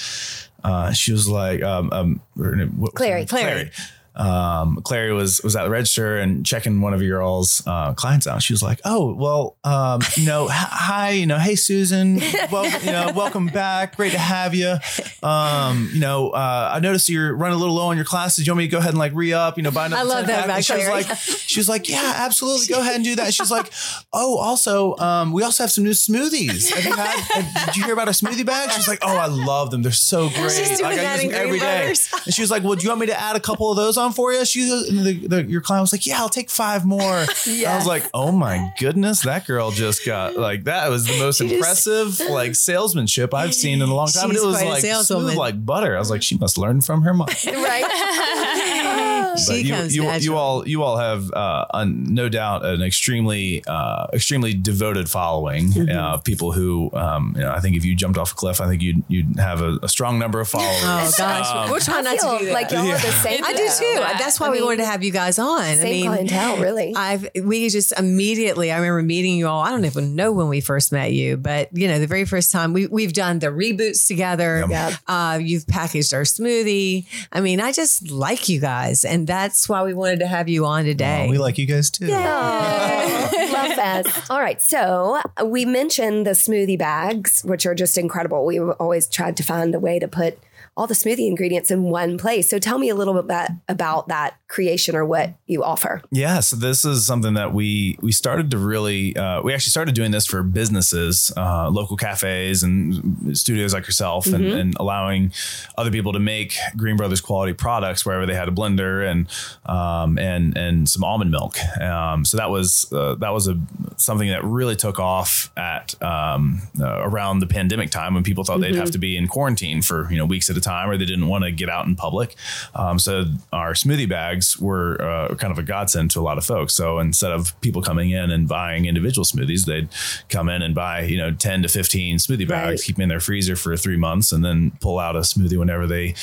[0.64, 3.26] uh, she was like, um, um, what was Clary.
[3.26, 3.70] Clary.
[4.14, 8.26] Um, Clary was was at the register and checking one of your all's uh, clients
[8.26, 8.42] out.
[8.42, 12.20] She was like, "Oh, well, um, you know, hi, you know, hey Susan,
[12.50, 14.76] well, you know, welcome back, great to have you.
[15.22, 18.46] Um, you know, uh, I noticed you're running a little low on your classes.
[18.46, 20.04] You want me to go ahead and like re up, you know, buy another I
[20.04, 23.04] love that pack?" about she was like, she was like, yeah, absolutely, go ahead and
[23.04, 23.32] do that.
[23.32, 23.72] She's like,
[24.12, 26.70] oh, also, um, we also have some new smoothies.
[26.70, 27.66] Have you had?
[27.66, 28.74] Did you hear about our smoothie bags?
[28.74, 29.82] She's like, oh, I love them.
[29.82, 30.50] They're so great.
[30.50, 31.94] She's doing like, I use them every day.
[32.24, 33.96] And she was like, well, do you want me to add a couple of those
[33.96, 34.44] on for you?
[34.44, 37.02] She, and the, the, your client was like, yeah, I'll take five more.
[37.06, 41.40] I was like, oh my goodness, that girl just got like that was the most
[41.40, 44.30] impressive like salesmanship I've seen in a long time.
[44.30, 45.94] And it was like smooth like butter.
[45.94, 47.28] I was like, she must learn from her mom.
[47.46, 48.78] right.
[49.34, 50.24] She you, comes you, naturally.
[50.24, 55.70] you all you all have uh, un, no doubt an extremely uh, extremely devoted following
[55.72, 55.96] Mm-hmm.
[55.96, 58.68] uh, people who um, you know I think if you jumped off a cliff I
[58.68, 60.82] think you'd you'd have a, a strong number of followers.
[60.82, 62.52] Oh gosh, we're trying not to do that.
[62.52, 63.42] like y'all are the same.
[63.42, 63.70] I do though.
[63.94, 64.18] Too.
[64.18, 65.60] That's why I we mean, wanted to have you guys on.
[65.60, 66.94] I Same mean, clientele, really.
[66.94, 68.72] I've we just immediately.
[68.72, 69.62] I remember meeting you all.
[69.62, 72.52] I don't even know when we first met you, but you know, the very first
[72.52, 74.64] time we we've done the reboots together.
[74.68, 74.94] Yep.
[75.06, 77.06] Uh, you've packaged our smoothie.
[77.32, 80.64] I mean, I just like you guys, and that's why we wanted to have you
[80.66, 81.26] on today.
[81.28, 82.08] Oh, we like you guys too.
[82.08, 84.30] Love fest.
[84.30, 84.60] All right.
[84.60, 88.44] So uh, we mentioned the smoothie bags, which are just incredible.
[88.44, 90.38] We've always tried to find a way to put
[90.76, 92.48] all the smoothie ingredients in one place.
[92.48, 96.02] So tell me a little bit about, that creation or what you offer.
[96.10, 99.94] Yeah, so this is something that we we started to really uh, we actually started
[99.94, 105.32] doing this for businesses, uh, local cafes and studios like yourself, and, and allowing
[105.78, 109.26] other people to make Green Brothers quality products wherever they had a blender and
[109.64, 111.58] um, and and some almond milk.
[111.80, 113.58] Um, so that was uh, that was a
[113.96, 118.60] something that really took off at um, uh, around the pandemic time when people thought
[118.60, 121.06] they'd have to be in quarantine for you know weeks at a time or they
[121.06, 122.34] didn't want to get out in public.
[122.74, 126.44] Um, so our smoothie bags were uh, kind of a godsend to a lot of
[126.44, 126.74] folks.
[126.74, 129.88] So instead of people coming in and buying individual smoothies, they'd
[130.28, 132.86] come in and buy you know ten to fifteen smoothie bags, Right.
[132.86, 135.86] keep them in their freezer for three months, and then pull out a smoothie whenever
[135.86, 136.14] they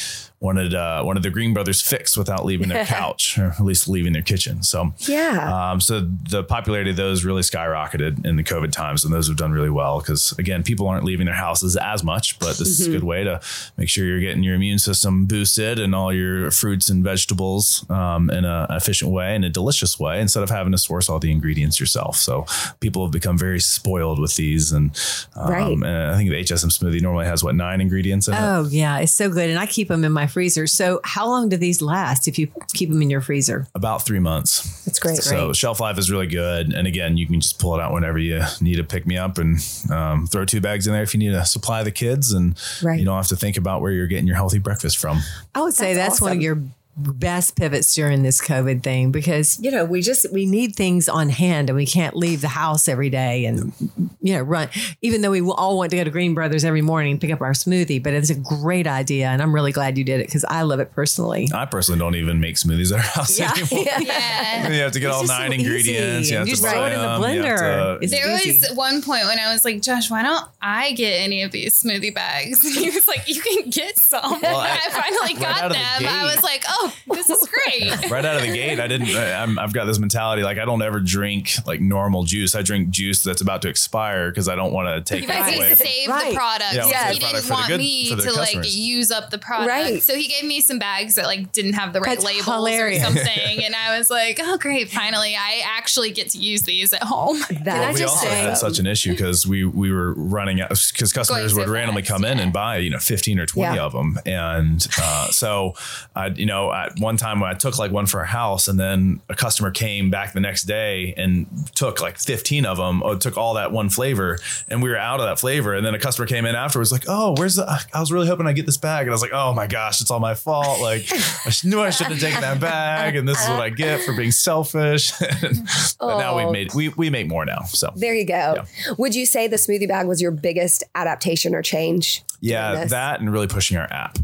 [0.42, 3.88] wanted uh, one of the Green Brothers fix without leaving their couch or at least
[3.90, 4.64] leaving their kitchen.
[4.64, 5.72] So Yeah.
[5.72, 6.00] um, so
[6.30, 9.70] the popularity of those really skyrocketed in the COVID times, and those have done really
[9.70, 13.04] well because again, people aren't leaving their houses as much, but this is a good
[13.04, 13.42] way to
[13.78, 18.30] make sure you're getting your immune system boosted and all your fruits and vegetables um,
[18.30, 21.32] in an efficient way and a delicious way instead of having to source all the
[21.32, 22.16] ingredients yourself.
[22.16, 22.46] So
[22.80, 24.98] people have become very spoiled with these, and,
[25.36, 25.72] um, Right.
[25.74, 28.40] and I think the HSM smoothie normally has what nine ingredients in it.
[28.40, 30.68] Oh yeah, it's so good, and I keep them in my freezer.
[30.68, 33.68] So how long do these last if you keep them in your freezer?
[33.76, 34.84] About three months.
[34.86, 35.18] That's great.
[35.18, 38.18] So shelf life is really good, and again, you can just pull it out whenever
[38.18, 39.58] you need to pick me up, and
[39.92, 43.00] um, throw two bags in there if you need to supply the kids, and Right.
[43.00, 45.20] you don't have to think about where you're getting your healthy breakfast from.
[45.54, 46.62] I would say That's that's, one of your
[46.98, 51.30] best pivots during this COVID thing because you know we just we need things on
[51.30, 53.72] hand and we can't leave the house every day and
[54.20, 54.68] you know run
[55.02, 57.40] even though we all want to go to Green Brothers every morning and pick up
[57.40, 60.44] our smoothie but it's a great idea and I'm really glad you did it because
[60.44, 61.48] I love it personally.
[61.54, 63.52] I personally don't even make smoothies at our house Yeah.
[63.54, 63.86] anymore.
[64.02, 64.68] Yeah.
[64.70, 66.30] You have to get It's all just so nine ingredients.
[66.30, 68.00] You have You to just throw it in the them, you have blender.
[68.02, 68.60] to- There easy.
[68.68, 71.82] was one point when I was like, Josh, why don't I get any of these
[71.82, 72.64] smoothie bags?
[72.66, 74.42] And he was like, you can get some.
[74.42, 76.14] Well, I- I, finally right got of the them.
[76.14, 78.10] I was like, oh, this is great.
[78.12, 79.10] right out of the gate, I didn't.
[79.16, 82.56] I'm, I've got this mentality like I don't ever drink like normal juice.
[82.56, 85.46] I drink juice that's about to expire because I don't want to take You that
[85.48, 85.70] guys away.
[85.70, 86.30] need to save Right.
[86.32, 86.74] the product.
[86.74, 87.16] Yeah, Yes.
[87.16, 89.38] He save the product didn't want good- me for the to like use up the
[89.38, 89.68] product.
[89.70, 90.04] Right.
[90.04, 93.02] So he gave me some bags that like didn't have the right That's labels hilarious.
[93.04, 93.64] or something.
[93.70, 97.40] And I was like, oh great, finally I actually get to use these at home.
[97.44, 100.62] Can I we just also say had such an issue because we we were running
[100.62, 102.44] out because customers so would randomly fast, come in yeah.
[102.46, 103.84] and buy you know 15 or 20 Yeah.
[103.84, 105.74] of them and uh, so
[106.16, 108.80] I you know at one time when I took like one for a house and
[108.80, 113.16] then a customer came back the next day and took like 15 of them or
[113.16, 116.00] took all that one flavor and we were out of that flavor and then a
[116.00, 118.78] customer came in afterwards like oh where's the I was really hoping I get this
[118.78, 121.80] bag and I was like oh my gosh it's all my fault like I knew
[121.82, 125.12] I shouldn't have taken that bag and this is what I get for being selfish
[125.20, 126.46] but now Oh.
[126.46, 128.64] we made we we make more now so There you go.
[128.98, 132.24] Would you say the smoothie bag was your biggest adaptation or change?
[132.42, 134.18] Yeah, that and really pushing our app,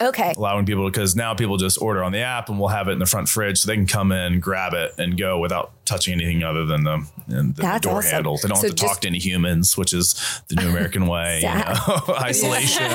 [0.00, 0.32] Okay.
[0.36, 2.98] allowing people because now people just order on the app and we'll have it in
[2.98, 6.42] the front fridge so they can come in, grab it, and go without touching anything
[6.44, 8.10] other than the, and the door awesome.
[8.10, 8.36] handle.
[8.40, 10.14] They don't So have to just- talk to any humans, which is
[10.48, 11.36] the new American way.
[11.36, 11.78] you Sad.
[11.88, 12.88] know, isolation.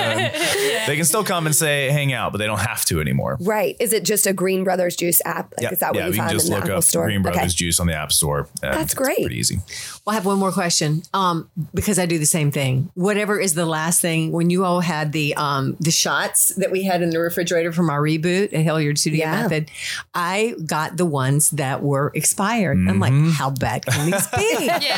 [0.88, 3.38] They can still come and say hang out, but they don't have to anymore.
[3.42, 3.76] Right.
[3.80, 5.52] Is it just a Green Brothers juice app?
[5.58, 6.84] Like, Yeah, is that what yeah, you you can just in the look Apple up
[6.84, 7.06] store?
[7.06, 7.48] Green Brothers okay.
[7.50, 8.48] Juice on the App Store.
[8.64, 9.18] and That's it's great.
[9.20, 9.58] pretty easy.
[10.06, 11.04] Well, I have one more question.
[11.14, 12.92] Um, because I do the same thing.
[12.94, 16.84] Whatever is the last thing when you all had the um the shots that we
[16.84, 19.42] had in the refrigerator from our reboot at Hilliard Studio Yeah.
[19.44, 19.72] Method,
[20.14, 22.78] I got the ones that were expired.
[22.78, 23.30] I'm like, Mm-hmm.
[23.32, 24.66] how bad can these be?
[24.86, 24.98] Yeah.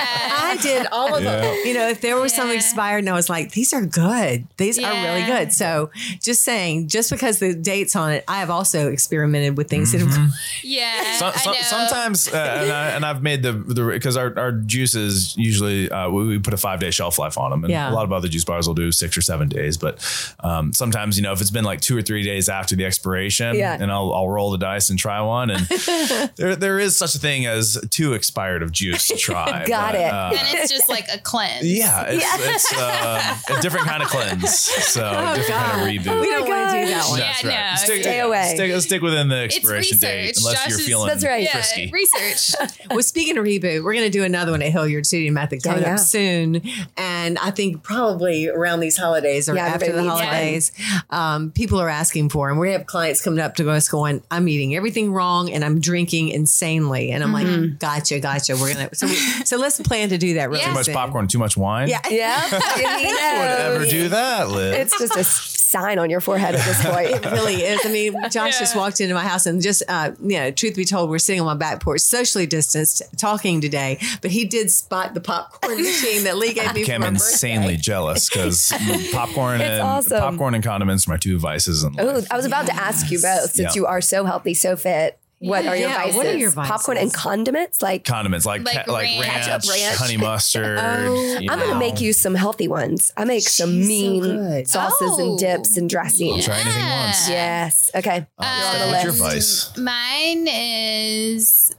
[0.50, 1.44] I did all of them.
[1.66, 4.48] You know, if there were some expired, and I was like, these are good.
[4.58, 5.52] These are really good.
[5.54, 9.92] So, just saying, just because the date's on it, I have also experimented with things
[9.92, 10.32] that have
[10.64, 11.14] Yeah.
[11.18, 11.62] Some, I some, know.
[11.62, 16.10] sometimes, uh, and, I, and I've made the the because our, our juices usually uh,
[16.10, 17.92] we, we put a five day shelf life on them, and Yeah.
[17.92, 19.78] a lot of other juice bars will do six or seven days.
[19.78, 20.04] But
[20.42, 23.56] um, sometimes, you know, if it's been like two or three days after the expiration,
[23.56, 23.78] Yeah.
[23.80, 25.50] and I'll, I'll roll the dice and try one.
[25.50, 25.66] And
[26.36, 29.64] there there is such a thing as too expired of juice to try.
[29.66, 30.12] Got but, it.
[30.12, 31.66] uh, and it's just like a cleanse.
[31.66, 34.54] yeah, it's, it's uh, a different kind of cleanse.
[34.58, 35.02] So
[35.36, 36.20] different kind of reboot.
[36.20, 37.20] We don't want to do that one.
[37.20, 38.52] Yeah, no, Stick, Stay away.
[38.56, 41.44] Stick, stick within the expiration date, unless Josh you're is- feeling That's right.
[41.44, 41.90] Yeah, frisky.
[41.92, 42.56] research.
[42.90, 45.82] Well, speaking of reboot, we're going to do another one at Hilliard Studio Method coming
[45.84, 45.96] yeah.
[45.96, 46.62] up soon,
[46.96, 50.72] and I think probably around these holidays or Yeah, after the holidays,
[51.10, 54.48] um, people are asking for, and we have clients coming up to us going, "I'm
[54.48, 57.62] eating everything wrong and I'm drinking insanely," and I'm Mm-hmm.
[57.64, 60.50] like, "Gotcha, gotcha." We're gonna so we, so let's plan to do that.
[60.50, 60.68] Really Yeah.
[60.70, 60.96] Too much soon.
[60.96, 61.88] popcorn, too much wine.
[61.90, 62.02] Yeah.
[62.10, 62.44] Yeah.
[62.98, 64.78] You Ever do that, Liz?
[64.78, 67.10] It's just a sign on your forehead at this point.
[67.10, 67.82] It really is.
[67.86, 70.86] I mean, Josh just walked into my house and just, uh, you know, truth be
[70.86, 74.00] told, we're sitting on my back porch, socially distanced, talking today.
[74.22, 77.82] But he did spot the popcorn machine that Lee gave me became for insanely birthday.
[77.82, 78.72] jealous because
[79.12, 80.20] popcorn and awesome.
[80.20, 82.24] popcorn and condiments are my two vices in Oh.
[82.32, 83.82] I was about to ask you both since Yeah.
[83.82, 85.18] you are so healthy, so fit.
[85.40, 86.16] What are your Yeah, vices?
[86.16, 87.80] what are your Popcorn and condiments?
[87.84, 89.20] Like, condiments like Like ca- like ranch.
[89.22, 89.96] ranch, Ketchup, ranch.
[89.98, 90.80] honey mustard.
[90.82, 93.14] Oh, I'm going to make you some healthy ones.
[93.16, 94.68] I make some She's so mean good.
[94.68, 95.20] sauces Oh.
[95.30, 96.46] and dips and dressings.
[96.46, 97.30] Try anything once.
[97.30, 97.92] Yes.
[97.94, 98.26] Okay.
[98.40, 99.78] Uh, You're on the what's your vice?
[99.78, 101.76] Mine is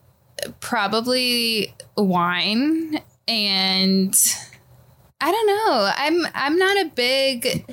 [0.60, 4.16] probably wine and
[5.20, 5.92] I don't know.
[5.96, 7.64] I'm I'm not a big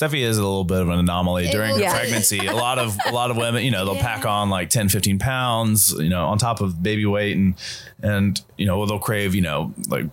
[0.00, 1.98] Steffi is a little bit of an anomaly It during will- her Yeah.
[1.98, 2.46] pregnancy.
[2.46, 5.18] A lot of a lot of women, you know, they'll pack on like 10, 15
[5.18, 7.54] pounds, you know, on top of baby weight and
[8.02, 10.06] and you know, they'll crave, you know, like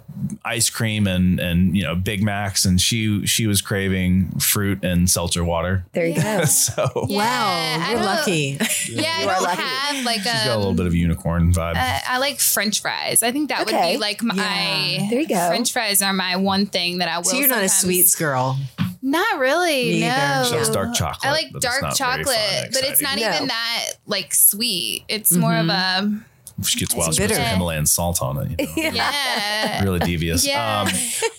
[0.43, 5.09] ice cream and and you know, Big Macs and she she was craving fruit and
[5.09, 5.85] seltzer water.
[5.93, 6.43] There you go.
[6.45, 8.67] So Yeah, Wow, you're don't- yeah.
[8.89, 9.61] Yeah, I You are don't lucky.
[9.61, 11.75] have like she's got a little um, bit of unicorn vibe.
[11.77, 13.23] uh, I like French fries.
[13.23, 15.09] I think that would be like my Yeah.
[15.09, 15.47] There you go.
[15.47, 17.23] French fries are my one thing that I will.
[17.25, 18.57] So you're not a sweets girl.
[19.01, 19.99] Not really.
[20.01, 20.07] No.
[20.07, 20.45] either.
[20.49, 21.25] She likes dark chocolate.
[21.25, 23.23] I like but it's dark not very fun chocolate, and but it's not exciting.
[23.31, 23.35] No.
[23.35, 25.03] even that like sweet.
[25.07, 26.19] It's more of a
[26.63, 27.13] She gets wild.
[27.15, 27.35] She bitter.
[27.35, 28.59] puts some Himalayan salt on it.
[28.77, 28.95] You know?
[28.97, 29.81] yeah.
[29.83, 30.45] Really devious.
[30.47, 30.81] Yeah.
[30.81, 30.87] Um,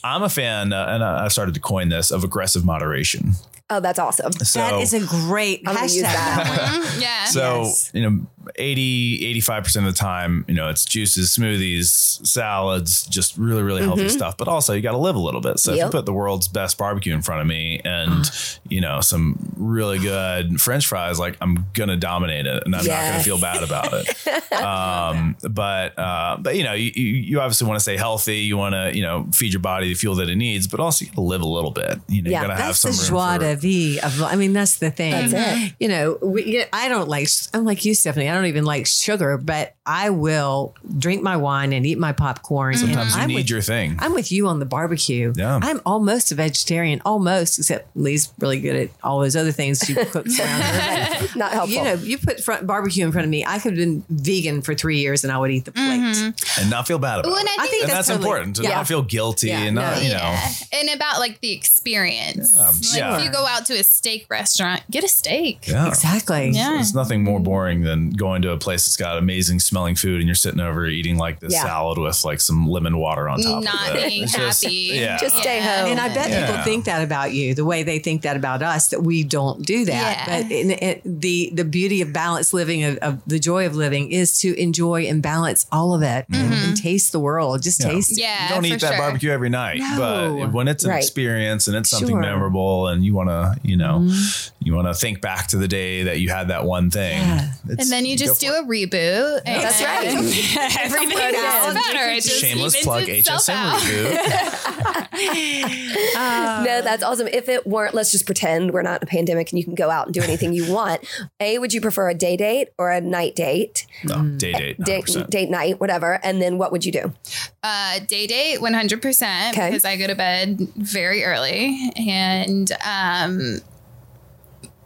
[0.04, 3.32] I'm a fan, uh, and I I started to coin this of aggressive moderation.
[3.70, 4.32] Oh, that's awesome.
[4.32, 5.92] So, that is a great I'm gonna hashtag.
[5.94, 6.80] use that.
[6.86, 7.24] Mhm, yeah.
[7.26, 7.90] so Yes.
[7.92, 13.62] you know, 80, 85% of the time, you know, it's juices, smoothies, salads, just really,
[13.62, 14.36] really healthy stuff.
[14.36, 15.58] But also, you got to live a little bit.
[15.58, 18.30] So if you put the world's best barbecue in front of me and,
[18.68, 22.84] you know, some really good French fries, like I'm going to dominate it and I'm
[22.84, 24.52] not going to feel bad about it.
[24.52, 28.38] um, but, uh, but, you know, you, you you obviously want to stay healthy.
[28.38, 31.04] You want to, you know, feed your body the fuel that it needs, but also
[31.04, 31.98] you got to live a little bit.
[32.08, 33.56] You know, Yeah, you got to have That's some the room joie for- de
[33.96, 34.22] vie of.
[34.22, 35.10] I mean, that's the thing.
[35.30, 35.74] That's it.
[35.78, 37.28] You know, we, I don't like.
[37.54, 38.28] I'm like you, Stephanie.
[38.28, 42.72] I don't even like sugar, but I will drink my wine and eat my popcorn.
[42.74, 43.96] and Sometimes you I'm need with, your thing.
[43.98, 45.32] I'm with you on the barbecue.
[45.36, 45.58] Yeah.
[45.62, 49.94] I'm almost a vegetarian, almost, except Lee's really good at all those other things she
[49.94, 51.28] cooks around her.
[51.38, 51.76] Not helpful.
[51.76, 53.44] You know, you put front barbecue in front of me.
[53.44, 55.84] I could have been vegan for three years and I would eat the plate.
[56.00, 56.60] Mm-hmm.
[56.60, 57.58] and not feel bad about Well, and it.
[57.58, 58.68] I I think think and that's, that's, totally- important to yeah.
[58.76, 60.02] not feel guilty Yeah, and not, no.
[60.02, 60.16] you know.
[60.18, 60.50] Yeah.
[60.74, 62.50] And about like the experience.
[62.56, 63.18] Yeah, Like yeah.
[63.18, 65.66] if you go out to a steak restaurant, get a steak.
[65.66, 65.88] Yeah.
[65.88, 66.50] Exactly.
[66.50, 66.70] Yeah.
[66.74, 70.26] There's nothing more boring than going to a place that's got amazing smelling food and
[70.26, 71.62] you're sitting over eating like this Yeah.
[71.64, 74.08] salad with like some lemon water on top Not of it.
[74.08, 74.90] being It's just- happy.
[74.94, 75.16] yeah.
[75.18, 75.80] Just stay Yeah.
[75.82, 75.90] home.
[75.92, 76.46] And I bet Yeah.
[76.46, 79.64] people think that about you, the way they think that about us, that we don't
[79.64, 80.24] do that.
[80.28, 80.42] Yeah.
[80.42, 84.10] But in, it, the the beauty of balanced living, of, of the joy of living,
[84.12, 87.62] is to enjoy and balance all of it and, and taste the world.
[87.62, 87.90] Just Yeah.
[87.90, 88.12] taste.
[88.12, 88.18] it.
[88.20, 88.48] Yeah.
[88.48, 88.98] you don't eat that sure.
[88.98, 90.38] barbecue every night, No.
[90.40, 90.98] but when it's an Right.
[90.98, 92.20] experience and it's something Sure.
[92.20, 94.57] memorable and you want to, you know, Mm-hmm.
[94.68, 97.16] You want to think back to the day that you had that one thing.
[97.18, 97.52] Yeah.
[97.66, 99.40] And then you go just do a reboot.
[99.46, 100.06] and That's right.
[100.84, 102.10] Everything Throw it gets better.
[102.10, 103.80] It just Shameless plug itself HSM out.
[103.80, 105.08] reboot.
[106.64, 107.28] no, that's awesome.
[107.28, 109.88] If it weren't, let's just pretend we're not in a pandemic and you can go
[109.90, 111.02] out and do anything you want.
[111.40, 113.86] A, would you prefer a day date or a night date?
[114.04, 114.78] no, day date.
[114.84, 115.30] Date, 100%.
[115.30, 116.20] date night, whatever.
[116.22, 117.14] And then what would you do?
[117.62, 119.70] Uh, day date, 100% Okay.
[119.70, 121.90] because I go to bed very early.
[121.96, 123.58] And um,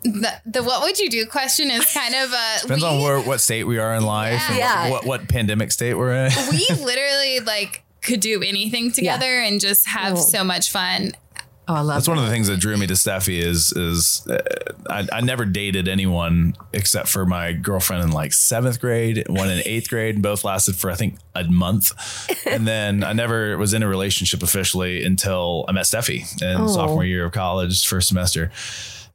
[0.03, 2.59] the, the what would you do question is kind of a.
[2.62, 4.91] Depends we, on where, what state we are in life and Yeah.
[4.91, 6.33] what, what, what pandemic state we're in.
[6.51, 11.12] we literally like could do anything together and just have so much fun.
[11.69, 14.27] Oh, I love That's one of the things that drew me to Steffi is is
[14.29, 14.43] uh,
[14.91, 19.62] I, I never dated anyone except for my girlfriend in like seventh grade, one in
[19.65, 21.93] eighth grade, and both lasted for I think a month.
[22.53, 26.67] And then I never was in a relationship officially until I met Steffi in Oh.
[26.67, 28.51] sophomore year of college, first semester.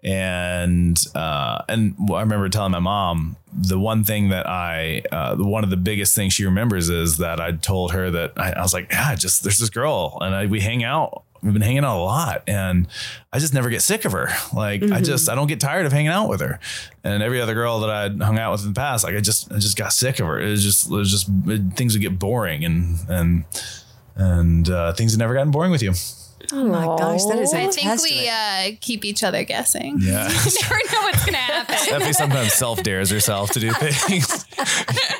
[0.03, 5.63] And uh, and I remember telling my mom the one thing that I uh, one
[5.63, 8.73] of the biggest things she remembers is that I told her that I, I was
[8.73, 11.98] like, yeah, just there's this girl and I, we hang out we've been hanging out
[11.98, 12.87] a lot and
[13.31, 14.29] I just never get sick of her.
[14.54, 16.60] Like I just I don't get tired of hanging out with her.
[17.04, 19.52] And every other girl that I'd hung out with in the past, like I just
[19.52, 20.39] I just got sick of her.
[20.39, 23.45] It was just it was just it, things would get boring and and
[24.15, 25.93] and uh, things have never gotten boring with you.
[26.54, 29.98] Oh my gosh, that is a I think we uh, keep each other guessing.
[30.00, 30.27] Yeah.
[30.46, 31.75] you never know what's gonna happen.
[31.77, 34.46] Stephanie sometimes self dares herself to do things.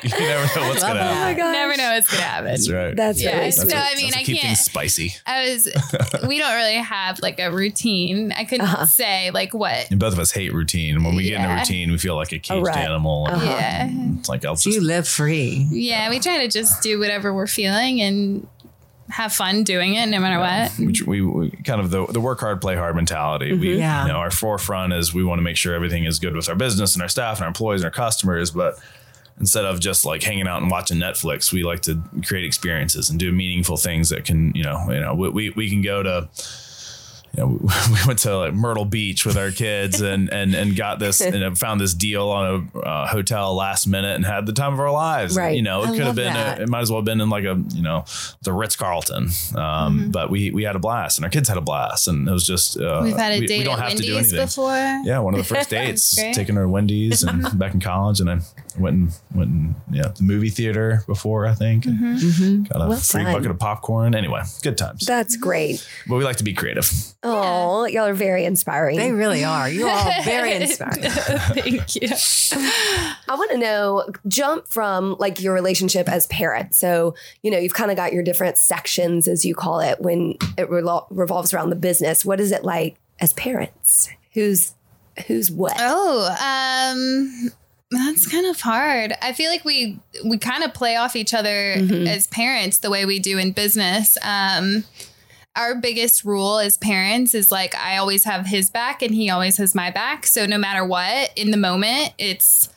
[0.02, 1.36] you never know what's gonna that.
[1.36, 1.52] happen.
[1.52, 2.44] never know what's gonna happen.
[2.46, 2.96] That's right.
[2.96, 3.74] That's Yeah, really so sweet.
[3.76, 5.12] I mean, I keep can't- things spicy.
[5.26, 5.68] I was.
[6.26, 8.32] We don't really have like a routine.
[8.32, 8.86] I couldn't Uh-huh.
[8.86, 9.90] say like what.
[9.90, 10.96] And both of us hate routine.
[10.96, 12.76] And when we get in a routine, we feel like a caged right.
[12.76, 13.26] animal.
[13.28, 13.88] And Yeah,
[14.18, 15.66] It's like I'll So just you live free.
[15.70, 16.08] yeah.
[16.10, 18.46] We try to just do whatever we're feeling and
[19.10, 20.78] have fun doing it, no matter what.
[21.06, 23.50] we, we, we kind of the, the work hard, play hard mentality.
[23.52, 23.60] Mm-hmm.
[23.60, 24.02] We, Yeah.
[24.06, 26.54] you know, our forefront is we want to make sure everything is good with our
[26.54, 28.50] business and our staff and our employees and our customers.
[28.50, 28.78] But
[29.40, 33.18] instead of just like hanging out and watching Netflix, we like to create experiences and
[33.18, 36.28] do meaningful things that can, you know, you know, we, we, we can go to,
[37.38, 37.60] you know,
[37.92, 41.58] we went to like Myrtle Beach with our kids and and and got this and
[41.58, 44.90] found this deal on a uh, hotel last minute and had the time of our
[44.90, 45.36] lives.
[45.36, 45.56] Right.
[45.56, 47.30] You know, it I could have been a, it might as well have been in
[47.30, 48.04] like a you know
[48.42, 49.28] the Ritz Carlton.
[49.56, 52.32] Um, But we we had a blast and our kids had a blast and it
[52.32, 54.44] was just uh, We've had a we, we don't at have to do anything.
[54.44, 54.74] before.
[55.04, 58.30] Yeah, one of the first dates, taking her to Wendy's and back in college, and
[58.30, 58.40] I
[58.78, 62.62] went and went and yeah, the movie theater before I think, and Mm-hmm.
[62.64, 63.32] got a Well free done.
[63.34, 64.14] bucket of popcorn.
[64.14, 65.04] Anyway, good times.
[65.06, 65.86] That's great.
[66.06, 66.90] but we like to be creative.
[67.22, 68.96] Oh, y'all are very inspiring.
[68.96, 69.68] They really are.
[69.68, 71.02] You all very inspiring.
[71.02, 72.08] Thank you.
[73.28, 76.78] I want to know jump from like your relationship as parents.
[76.78, 80.32] So, you know, you've kind of got your different sections, as you call it, when
[80.56, 82.24] it revol- revolves around the business.
[82.24, 84.08] What is it like as parents?
[84.34, 84.74] Who's
[85.26, 85.74] who's what?
[85.78, 87.50] Oh, um,
[87.90, 89.14] that's kind of hard.
[89.22, 91.50] I feel like we we kind of play off each other
[92.06, 94.18] as parents the way we do in business.
[94.22, 94.84] Um,
[95.56, 99.56] our biggest rule as parents is like I always have his back and he always
[99.56, 100.26] has my back.
[100.26, 102.68] So no matter what, in the moment, it's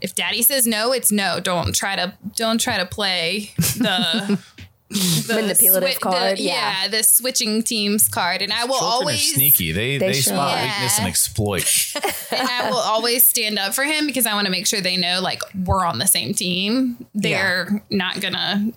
[0.00, 1.40] if daddy says no, it's no.
[1.40, 4.38] Don't try to don't try to play the
[4.94, 6.82] the Manipulative swi- card, the- yeah.
[6.82, 9.72] yeah, the switching teams card, and I will Children always are sneaky.
[9.72, 10.62] They They they, sure spot are.
[10.64, 11.92] weakness and exploit.
[12.32, 14.96] and I will always stand up for him because I want to make sure they
[14.96, 17.06] know like we're on the same team.
[17.14, 18.72] They're not gonna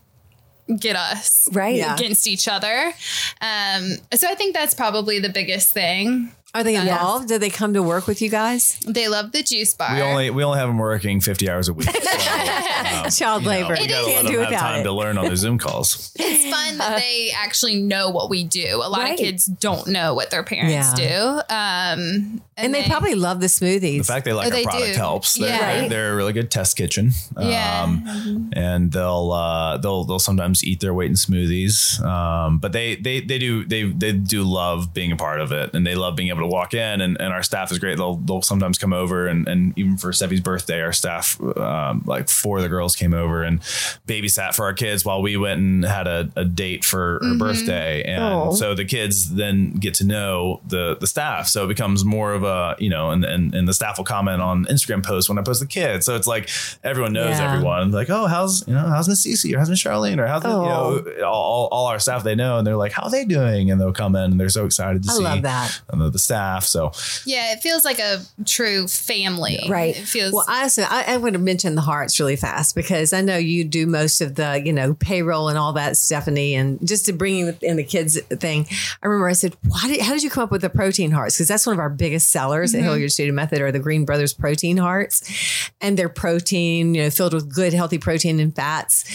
[0.80, 1.76] get us Right.
[1.78, 1.94] Yeah.
[1.94, 2.92] against each other.
[3.40, 6.32] Um, so I think that's probably the biggest thing.
[6.54, 7.28] Are they involved?
[7.28, 8.80] Did they come to work with you guys?
[8.88, 9.94] They love the juice bar.
[9.94, 11.90] we only we only have them working fifty hours a week.
[11.90, 12.00] So,
[13.04, 13.74] um, Child you know, labor.
[13.78, 14.84] we You gotta let can't them do have time it.
[14.84, 16.12] to learn on their Zoom calls.
[16.16, 18.78] it's fun that they actually know what we do.
[18.78, 19.12] A lot Right.
[19.14, 21.42] of kids don't know what their parents do.
[21.50, 24.00] Um, And they probably love the smoothies.
[24.00, 24.98] The fact they like Oh, our they product do.
[24.98, 25.34] helps.
[25.36, 25.80] They're, Yeah.
[25.82, 27.12] they're, they're a really good test kitchen.
[27.40, 27.84] Yeah.
[27.84, 32.02] Um, and they'll uh, they'll they'll sometimes eat their weight in smoothies.
[32.04, 35.74] Um, but they they they do they they do love being a part of it,
[35.76, 37.02] and they love being able to walk in.
[37.02, 37.98] And, and our staff is great.
[37.98, 42.30] They'll they'll sometimes come over, and, and even for Steffi's birthday, our staff um, like
[42.30, 43.62] four of the girls came over and
[44.08, 48.04] babysat for our kids while we went and had a, a date for her birthday.
[48.04, 48.54] And Oh.
[48.54, 51.48] so the kids then get to know the the staff.
[51.48, 54.42] So it becomes more of a you know, and and, and the staff will comment
[54.42, 56.06] on Instagram posts when I post the kids.
[56.06, 56.50] So it's like
[56.84, 57.54] everyone knows Yeah.
[57.54, 57.92] everyone.
[57.92, 60.50] Like, oh, how's you know, how's Miss Cece or how's Miss Charlene or how's the,
[60.50, 63.72] you know all, all our staff they know, and they're like, how are they doing?
[63.72, 65.80] And they'll come in and they're so excited to I see love that.
[65.94, 66.64] the staff.
[66.66, 66.92] So
[67.26, 69.60] yeah, it feels like a true family.
[69.68, 69.98] Right.
[69.98, 73.22] It feels Well, honestly, I, I want to mention the hearts really fast because I
[73.22, 77.06] know you do most of the, you know, payroll and all that, Stephanie, and just
[77.06, 78.68] to bring in the, in the kids thing.
[79.02, 80.02] I remember I said, "Why did?
[80.02, 81.36] How did you come up with the protein hearts?
[81.36, 82.90] Because that's one of our biggest sellers at mm-hmm.
[82.90, 87.34] Hilliard Studio Method, are the Green Brothers protein hearts, and they're protein, you know, filled
[87.34, 89.06] with good, healthy protein and fats."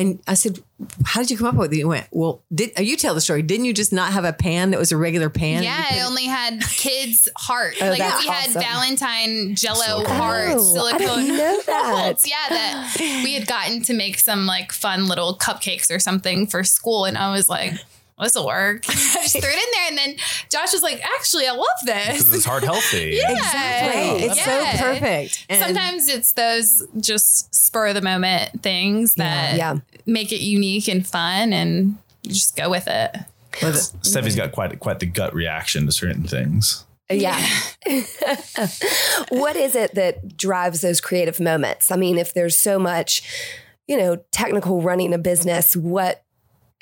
[0.00, 0.58] And I said,
[1.04, 3.20] "How did you come up with it?" You went, "Well, did uh, you tell the
[3.20, 3.42] story?
[3.42, 5.62] Didn't you just not have a pan that was a regular pan?
[5.62, 7.74] Yeah, You put I only had kids' heart.
[7.80, 8.50] Oh, like we had.
[8.50, 12.04] Valentine Jello hearts, Oh, silicone didn't know that.
[12.06, 12.22] rolls.
[12.26, 16.62] Yeah, that we had gotten to make some like fun little cupcakes or something for
[16.64, 17.72] school, and I was like.
[18.20, 18.84] This will work.
[18.88, 18.92] I
[19.22, 20.16] just threw it in there, and then
[20.50, 23.18] Josh was like, "Actually, I love because this." it's heart healthy.
[23.20, 23.30] Yeah.
[23.32, 24.24] Exactly.
[24.26, 24.76] It's Yeah.
[24.76, 25.46] so perfect.
[25.48, 29.78] And- Sometimes it's those just spur of the moment things that Yeah.
[30.06, 33.16] make it unique and fun, and you just go with it.
[34.02, 36.84] Steffi's got quite quite the gut reaction to certain things.
[37.10, 37.38] Uh, yeah.
[39.30, 41.90] what is it that drives those creative moments?
[41.90, 43.22] I mean, if there's so much,
[43.86, 46.23] you know, technical running a business, what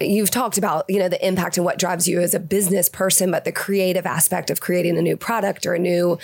[0.07, 3.30] you've talked about you know the impact and what drives you as a business person
[3.30, 6.18] but the creative aspect of creating a new product or a new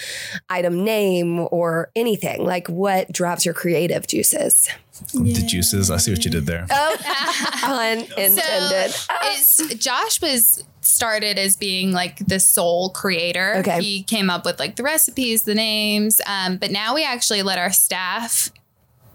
[0.48, 4.68] item name or anything like what drives your creative juices
[5.14, 5.90] The juices.
[5.90, 6.66] I see what you did there.
[6.70, 6.96] oh
[8.16, 13.56] intended So it's Josh was started as being like the sole creator.
[13.58, 13.80] Okay.
[13.80, 17.58] He came up with like the recipes, the names, um, but now we actually let
[17.58, 18.50] our staff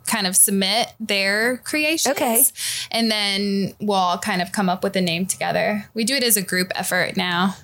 [0.08, 2.16] kind of submit their creations.
[2.16, 2.44] Okay.
[2.92, 5.90] And then we'll all kind of come up with a name together.
[5.94, 7.56] We do it as a group effort now.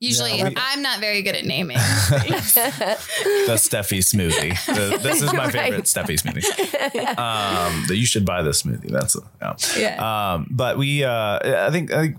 [0.00, 1.76] Usually, Yeah, we- I'm not very good at naming.
[2.10, 4.66] the Steffi smoothie.
[4.66, 5.52] The- this is my Right.
[5.52, 7.18] favorite Steffi smoothie.
[7.18, 8.90] Um, that you should buy this smoothie.
[8.90, 9.54] That's yeah.
[9.78, 10.32] Yeah.
[10.34, 12.16] Um, but we, uh, I think, I think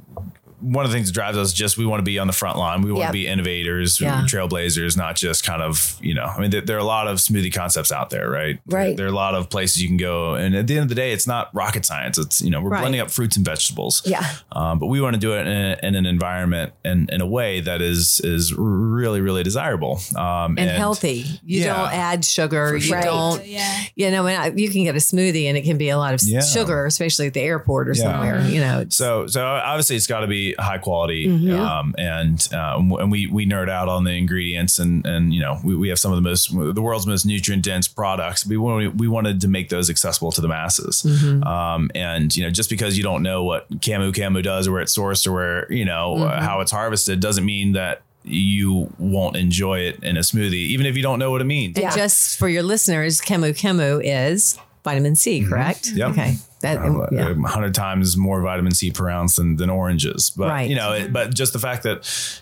[0.63, 2.33] one of the things that drives us is just we want to be on the
[2.33, 2.81] front line.
[2.81, 3.07] We want Yeah.
[3.07, 4.21] to be innovators, Yeah.
[4.27, 6.23] trailblazers, not just kind of you know.
[6.25, 8.59] I mean, there, there are a lot of smoothie concepts out there, right?
[8.65, 8.87] Right.
[8.87, 10.89] There, there are a lot of places you can go, and at the end of
[10.89, 12.17] the day, it's not rocket science.
[12.17, 12.79] It's you know we're Right.
[12.81, 14.01] blending up fruits and vegetables.
[14.05, 14.25] Yeah.
[14.53, 17.27] Um, but we want to do it in, a, in an environment and in a
[17.27, 21.25] way that is is really really desirable um, and, healthy.
[21.43, 21.75] You Yeah.
[21.75, 22.77] don't add sugar.
[22.77, 23.45] You don't.
[23.45, 23.83] yeah.
[23.95, 26.13] You know, and I, you can get a smoothie and it can be a lot
[26.13, 26.41] of Yeah.
[26.41, 28.03] sugar, especially at the airport or Yeah.
[28.03, 28.41] somewhere.
[28.47, 31.59] You know, So, so obviously it's got to be high quality, Mm-hmm.
[31.59, 35.59] um, and uh, and we we nerd out on the ingredients, and and you know
[35.63, 38.45] we, we have some of the most the world's most nutrient dense products.
[38.45, 41.43] We wanted we wanted to make those accessible to the masses, Mm-hmm.
[41.43, 44.81] um, and you know just because you don't know what Camu Camu does or where
[44.81, 46.45] it's sourced or where you know uh, Mm-hmm.
[46.45, 50.95] how it's harvested doesn't mean that you won't enjoy it in a smoothie, even if
[50.95, 51.77] you don't know what it means.
[51.77, 51.87] Yeah.
[51.87, 55.85] And just for your listeners, Camu Camu is vitamin C, correct?
[55.89, 55.97] Mm-hmm.
[55.97, 56.09] Yep.
[56.11, 56.35] Okay.
[56.63, 56.79] That,
[57.11, 57.33] yeah.
[57.47, 60.31] hundred times more vitamin C per ounce than, than oranges.
[60.31, 60.69] But Right.
[60.69, 61.97] you know, it, but just the fact that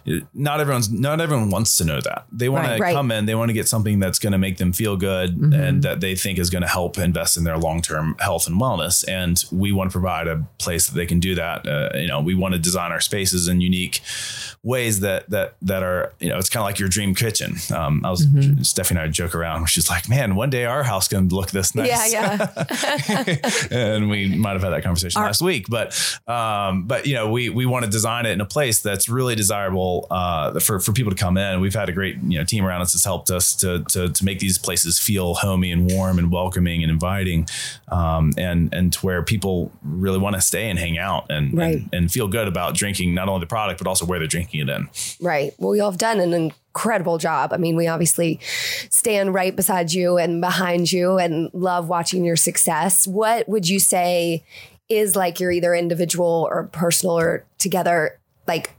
[0.08, 2.78] uh, not everyone's not everyone wants to know that they want Right.
[2.78, 2.96] to Right.
[2.96, 5.54] come in, they want to get something that's going to make them feel good Mm-hmm.
[5.54, 8.60] and that they think is going to help invest in their long term health and
[8.62, 9.04] wellness.
[9.08, 11.68] And we want to provide a place that they can do that.
[11.68, 14.02] Uh, you know, we want to design our spaces in unique
[14.64, 17.56] ways that that that are you know it's kind of like your dream kitchen.
[17.76, 18.62] Um, I was Mm-hmm.
[18.62, 19.68] Stephanie and I joke around.
[19.68, 23.26] She's like, man, one day our house can look this nice yeah yeah
[23.72, 25.66] and we might have had that conversation last week.
[25.70, 25.98] But
[26.28, 29.36] um, but you know, we we want to design it in a place that's really
[29.36, 31.62] desirable uh, for for people to come in.
[31.62, 34.26] We've had a great you know team around us that's helped us to to to
[34.26, 37.48] make these places feel homey and warm and welcoming and inviting,
[37.90, 41.76] um, and and to where people really want to stay and hang out and, Right.
[41.76, 44.60] and and feel good about drinking not only the product but also where they're drinking
[44.62, 44.90] it in.
[45.22, 45.54] Right.
[45.58, 47.52] Well, y'all have done an incredible job.
[47.54, 48.40] I mean, we obviously
[48.90, 53.06] stand right beside you and behind you and love watching your success.
[53.06, 54.44] What would you say
[54.88, 58.20] is like your either individual or personal or together?
[58.48, 58.72] Like,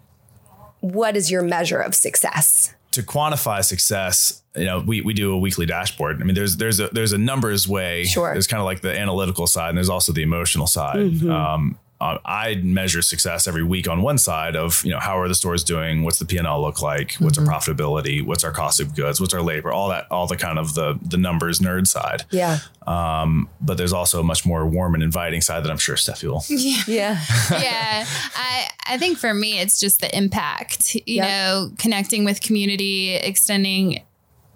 [0.81, 2.75] what is your measure of success?
[2.93, 6.21] to quantify success, you know, we, we do a weekly dashboard.
[6.21, 8.05] I mean, there's there's a there's a numbers way.
[8.05, 8.33] Sure.
[8.33, 10.97] There's kind of like the analytical side, and there's also the emotional side.
[10.97, 11.31] Mm-hmm.
[11.31, 15.29] Um, uh, I measure success every week on one side of you know how are
[15.29, 17.49] the stores doing, what's the P and L look like, what's Mm-hmm.
[17.49, 20.59] our profitability, what's our cost of goods, what's our labor, all that, all the kind
[20.59, 22.25] of the the numbers nerd side.
[22.31, 22.59] Yeah.
[22.87, 26.25] Um, but there's also a much more warm and inviting side that I'm sure Steffi
[26.25, 26.43] will.
[26.49, 27.21] Yeah.
[27.59, 31.29] yeah i i think for me it's just the impact you Yep.
[31.29, 34.03] know connecting with community extending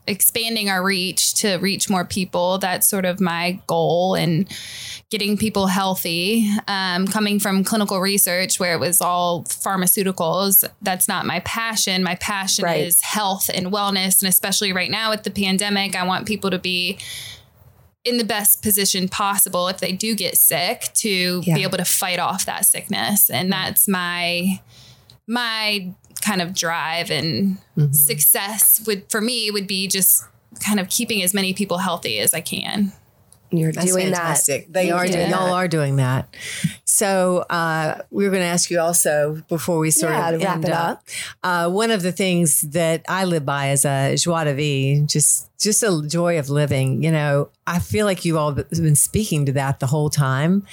[0.07, 2.59] expanding our reach to reach more people.
[2.59, 4.49] That's sort of my goal and
[5.11, 6.49] getting people healthy.
[6.69, 12.03] Um, coming from clinical research where it was all pharmaceuticals that's not my passion.
[12.03, 12.85] My passion Right.
[12.87, 14.23] is health and wellness.
[14.23, 16.99] And especially right now with the pandemic i want people to be
[18.05, 21.55] in the best position possible if they do get sick to Yeah.
[21.57, 23.29] be able to fight off that sickness.
[23.31, 24.61] And that's my
[25.27, 27.93] my kind of drive and mm-hmm.
[27.93, 30.25] success would for me would be just
[30.65, 32.93] kind of keeping as many people healthy as I can.
[33.51, 34.67] You're That's doing fantastic.
[34.67, 34.73] that.
[34.73, 35.19] They You're are doing.
[35.19, 36.35] doing Y'all are doing that.
[36.85, 40.55] So uh, we were going to ask you also before we sort Yeah, of wrap
[40.57, 41.03] end it up.
[41.43, 45.51] Uh, one of the things that I live by is a joie de vie, just
[45.59, 47.03] just a joy of living.
[47.03, 50.65] You know, I feel like you all have been speaking to that the whole time.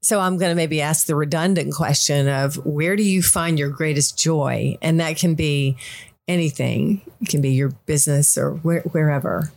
[0.00, 3.70] So I'm going to maybe ask the redundant question of where do you find your
[3.70, 5.76] greatest joy, and that can be
[6.26, 7.02] anything.
[7.20, 9.52] It can be your business or where, wherever.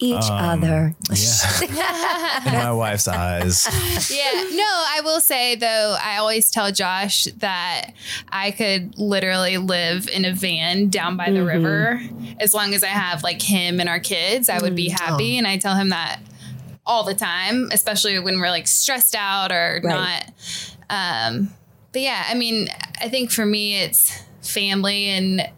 [0.00, 0.94] Each Um, other.
[1.12, 1.60] Yeah.
[2.46, 3.66] In my wife's eyes.
[4.10, 4.44] Yeah.
[4.52, 7.92] No, I will say though, I always tell Josh that
[8.28, 12.00] I could literally live in a van down by the river
[12.40, 14.48] as long as I have like him and our kids.
[14.48, 15.38] I would be happy.
[15.38, 16.20] And I tell him that
[16.84, 20.24] all the time, especially when we're like stressed out or Right.
[20.90, 21.34] not.
[21.34, 21.50] Um,
[21.92, 22.68] but yeah, I mean,
[23.00, 25.48] I think for me, it's family and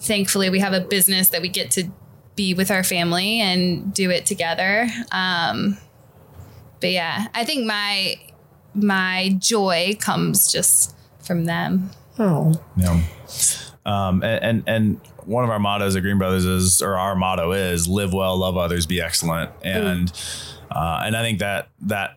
[0.00, 1.90] thankfully we have a business that we get to
[2.36, 4.88] be with our family and do it together.
[5.12, 5.78] Um,
[6.80, 8.16] but yeah, I think my
[8.74, 11.90] my joy comes just from them.
[12.18, 13.02] Oh, Yeah.
[13.86, 17.52] Um, and, and and one of our mottos at Green Brothers is, or our motto
[17.52, 19.50] is, live well, love others, be excellent.
[19.62, 20.10] And
[20.70, 22.16] uh, and I think that that i-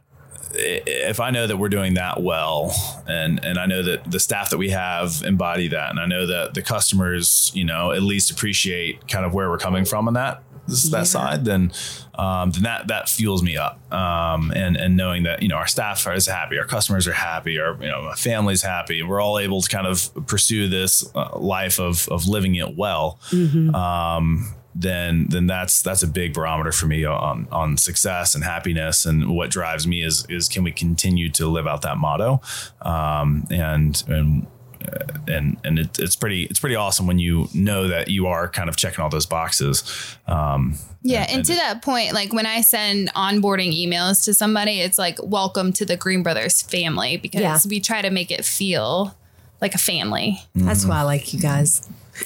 [0.54, 2.74] if I know that we're doing that well,
[3.08, 6.26] and and I know that the staff that we have embody that, and I know
[6.26, 10.14] that the customers, you know, at least appreciate kind of where we're coming from on
[10.16, 10.44] that
[10.90, 11.72] that side, then
[12.16, 13.80] um, then that that fuels me up.
[13.92, 17.60] Um, and and knowing that you know our staff is happy, our customers are happy,
[17.60, 21.38] our you know my family's happy, we're all able to kind of pursue this uh,
[21.40, 23.20] life of of living it well.
[23.76, 29.06] Um, then then that's that's a big barometer for me on on success and happiness
[29.06, 32.40] and what drives me is is can we continue to live out that motto
[32.84, 34.46] um, and and
[34.88, 38.48] uh, and and it, it's pretty it's pretty awesome when you know that you are
[38.48, 39.84] kind of checking all those boxes
[40.28, 44.98] um, Yeah, and, to that point, like when I send onboarding emails to somebody, it's
[45.00, 47.58] like welcome to the Green Brothers family because Yeah.
[47.68, 49.16] we try to make it feel
[49.62, 50.38] like a family.
[50.54, 51.82] That's why I like you guys.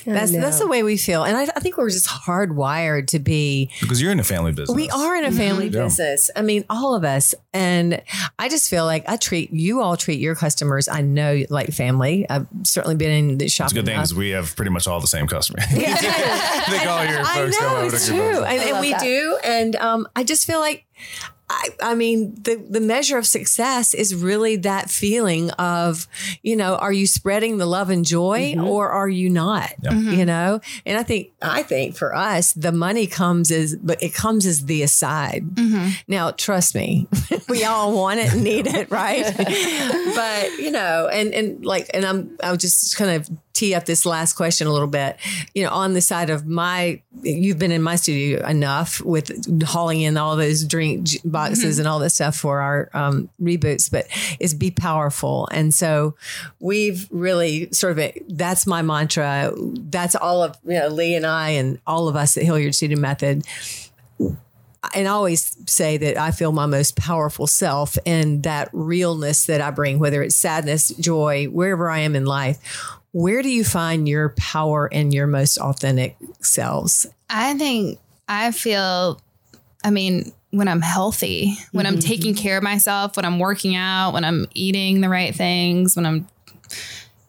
[0.05, 0.41] That's know.
[0.41, 3.69] that's the way we feel, and I, I think we're just hardwired to be.
[3.81, 5.83] because you're in a family business We are in a family Yeah.
[5.83, 6.29] business.
[6.35, 8.01] I mean, all of us, and
[8.39, 10.87] I just feel like I treat you all treat your customers.
[10.87, 12.25] I know like family.
[12.29, 13.65] I've certainly been in the shop.
[13.65, 15.63] It's a good thing because we have pretty much all the same customers.
[15.69, 19.01] I think all your folks come know it's true, and, and we that.
[19.01, 19.37] do.
[19.43, 20.85] And um, I just feel like,
[21.51, 26.07] I, I mean, the the measure of success is really that feeling of,
[26.41, 28.63] you know, are you spreading the love and joy, mm-hmm.
[28.63, 29.71] or are you not?
[29.81, 30.23] You mm-hmm.
[30.23, 34.45] know, and I think I think for us, the money comes as, but it comes
[34.45, 35.43] as the aside.
[35.53, 35.89] Mm-hmm.
[36.07, 37.07] Now, trust me,
[37.49, 39.25] we all want it and need it, right?
[40.15, 43.29] but you know, and and like, and I'm I'll just kind of
[43.61, 45.17] tee up this last question a little bit.
[45.53, 50.01] You know, on the side of my, you've been in my studio enough with hauling
[50.01, 54.07] in all those drink boxes and all this stuff for our um, reboots, but
[54.39, 55.47] is be powerful.
[55.51, 56.15] And so
[56.59, 59.53] we've really sort of that's my mantra.
[59.55, 62.99] That's all of you know Lee and I and all of us at Hilliard Studio
[62.99, 63.45] Method
[64.95, 69.61] and I always say that I feel my most powerful self in that realness that
[69.61, 72.57] I bring, whether it's sadness, joy, wherever I am in life.
[73.13, 77.07] Where do you find your power and your most authentic selves?
[77.29, 79.21] I think I feel,
[79.83, 82.07] I mean, when I'm healthy, when I'm mm-hmm.
[82.07, 86.05] taking care of myself, when I'm working out, when I'm eating the right things, when
[86.05, 86.27] I'm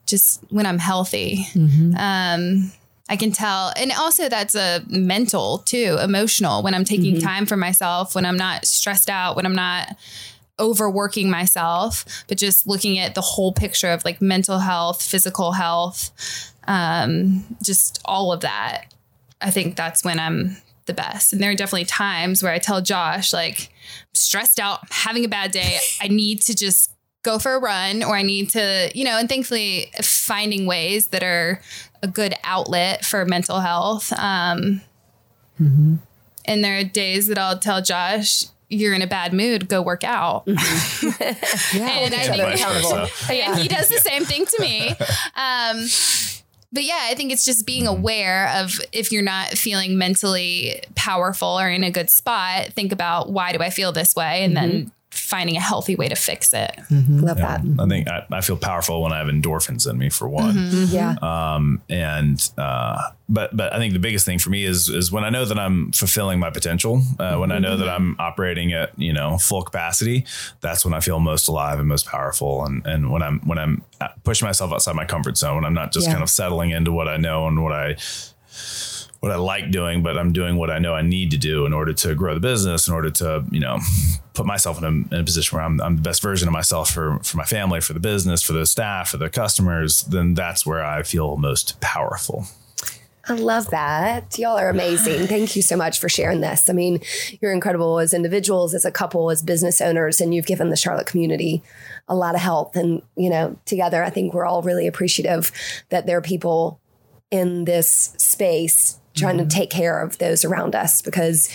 [0.06, 1.94] just when I'm healthy, mm-hmm.
[1.96, 2.72] um,
[3.08, 3.72] I can tell.
[3.76, 6.62] And also, that's a mental too, emotional.
[6.62, 7.26] When I'm taking mm-hmm.
[7.26, 9.96] time for myself, when I'm not stressed out, when I'm not
[10.58, 16.52] overworking myself, but just looking at the whole picture of like mental health, physical health,
[16.68, 18.92] um, just all of that.
[19.40, 21.32] I think that's when I'm the best.
[21.32, 25.24] And there are definitely times where I tell Josh, like, I'm stressed out, I'm having
[25.24, 25.78] a bad day.
[26.00, 26.92] I need to just
[27.22, 31.22] go for a run or I need to, you know, and thankfully finding ways that
[31.22, 31.60] are
[32.02, 34.12] a good outlet for mental health.
[34.18, 34.82] Um,
[36.46, 40.04] And there are days that I'll tell Josh, you're in a bad mood, go work
[40.04, 40.46] out.
[40.46, 41.22] Mm-hmm.
[41.82, 43.34] and I think Vice versa.
[43.34, 44.88] yeah, he does the same thing to me.
[45.36, 45.86] Um,
[46.72, 48.00] but yeah, I think it's just being mm-hmm.
[48.00, 53.30] aware of if you're not feeling mentally powerful or in a good spot, think about
[53.30, 54.88] why do I feel this way, and then mm-hmm.
[55.32, 56.70] Finding a healthy way to fix it.
[56.90, 57.56] love Yeah.
[57.58, 57.60] that.
[57.82, 60.54] I think I, I feel powerful when I have endorphins in me for one.
[60.98, 61.14] Yeah.
[61.22, 62.98] Um, and uh,
[63.30, 65.58] but but I think the biggest thing for me is is when I know that
[65.58, 69.62] I'm fulfilling my potential, uh, when I know that I'm operating at you know full
[69.62, 70.26] capacity,
[70.60, 72.64] that's when I feel most alive and most powerful.
[72.66, 73.82] And and when I'm when I'm
[74.24, 76.12] pushing myself outside my comfort zone, when I'm not just Yeah.
[76.14, 77.96] kind of settling into what I know and what I
[79.22, 81.72] what I like doing, but I'm doing what I know I need to do in
[81.72, 83.78] order to grow the business, in order to, you know,
[84.34, 86.90] put myself in a, in a position where I'm, I'm the best version of myself
[86.90, 90.66] for, for my family, for the business, for the staff, for the customers, then that's
[90.66, 92.46] where I feel most powerful.
[93.28, 94.36] I love that.
[94.40, 95.28] Y'all are amazing.
[95.28, 96.68] Thank you so much for sharing this.
[96.68, 96.98] I mean,
[97.40, 101.06] you're incredible as individuals, as a couple, as business owners, and you've given the Charlotte
[101.06, 101.62] community
[102.08, 102.74] a lot of help.
[102.74, 105.52] And, you know, together, I think we're all really appreciative
[105.90, 106.80] that there are people
[107.30, 111.48] in this space trying to take care of those around us because,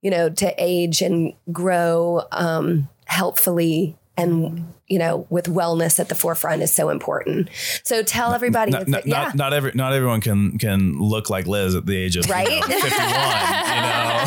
[0.00, 6.14] you know, to age and grow um, helpfully and, you know, with wellness at the
[6.14, 7.48] forefront is so important.
[7.82, 8.70] So tell everybody.
[8.70, 9.24] Not, not, yeah.
[9.24, 12.32] not, not every not everyone can can look like Liz at the age of you
[12.32, 12.46] Right?
[12.46, 13.08] know, 51.
[13.08, 14.22] you know,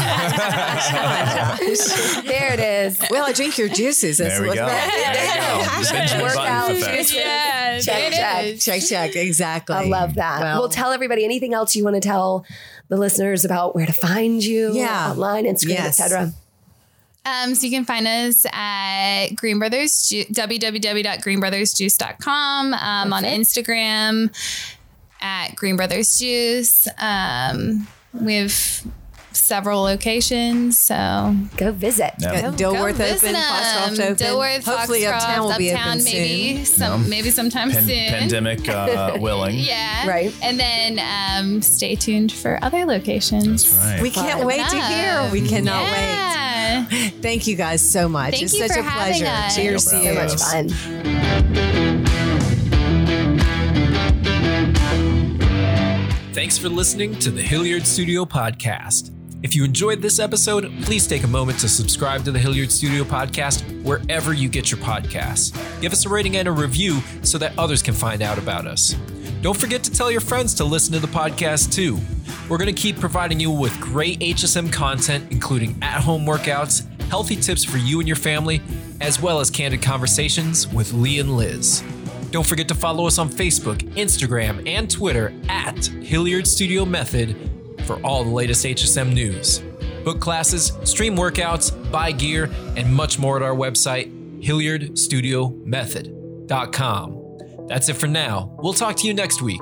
[2.25, 2.99] there it is.
[3.11, 4.17] Well, I drink your juices.
[4.17, 4.65] That's there we what's go.
[4.65, 5.83] There you go.
[5.83, 6.71] The Benjamin Workout
[7.84, 8.15] Button effect.
[8.15, 8.82] Yeah, Check, check.
[8.82, 9.15] Check, check.
[9.15, 9.76] Exactly.
[9.76, 10.41] I love that.
[10.41, 12.45] Well, Well, tell everybody anything else you want to tell
[12.89, 15.11] the listeners about where to find you, Yeah.
[15.11, 15.99] online, Instagram, Yes.
[15.99, 16.34] etc.
[17.26, 24.30] Um, so you can find us at Green Brothers, Ju- www.greenbrothersjuice.com, um, on Instagram
[25.21, 26.88] at Green Brothers Juice.
[26.99, 28.84] Um, we have
[29.36, 32.13] several locations, so Go visit.
[32.19, 32.41] Yeah.
[32.41, 34.05] Got Dilworth visit open, Foxcroft 'em.
[34.13, 34.15] open.
[34.15, 36.77] Dilworth, Hopefully, Foxcroft, Uptown will be Uptown open maybe soon.
[36.77, 38.07] some maybe sometime Pan- soon.
[38.09, 39.57] pandemic uh, willing.
[39.59, 40.07] Yeah.
[40.07, 40.33] Right.
[40.41, 43.67] And then um, stay tuned for other locations.
[43.77, 44.01] Right.
[44.01, 44.47] We can't Fun.
[44.47, 45.29] wait to hear.
[45.31, 46.86] We cannot yeah.
[46.89, 47.13] wait.
[47.21, 48.31] Thank you guys so much.
[48.31, 49.45] Thank it's you such for a having pleasure.
[49.47, 49.55] us.
[49.55, 50.03] Cheers to you.
[50.11, 51.75] you, So much fun.
[56.33, 59.11] Thanks for listening to the Hilliard Studio Podcast.
[59.45, 63.03] If you enjoyed this episode, please take a moment to subscribe to the Hilliard Studio
[63.03, 65.53] Podcast wherever you get your podcasts.
[65.81, 68.95] Give us a rating and a review so that others can find out about us.
[69.43, 71.99] Don't forget to tell your friends to listen to the podcast too.
[72.49, 77.35] We're going to keep providing you with great HSM content, including at home workouts, healthy
[77.35, 78.63] tips for you and your family,
[78.99, 81.83] as well as candid conversations with Lee and Liz.
[82.31, 87.55] Don't forget to follow us on Facebook, Instagram, and Twitter at Hilliard Studio Method
[87.86, 89.63] for all the latest HSM news.
[90.03, 94.11] Book classes, stream workouts, buy gear, and much more at our website,
[94.41, 97.21] HilliardStudioMethod.com.
[97.67, 98.55] That's it for now.
[98.59, 99.61] We'll talk to you next week.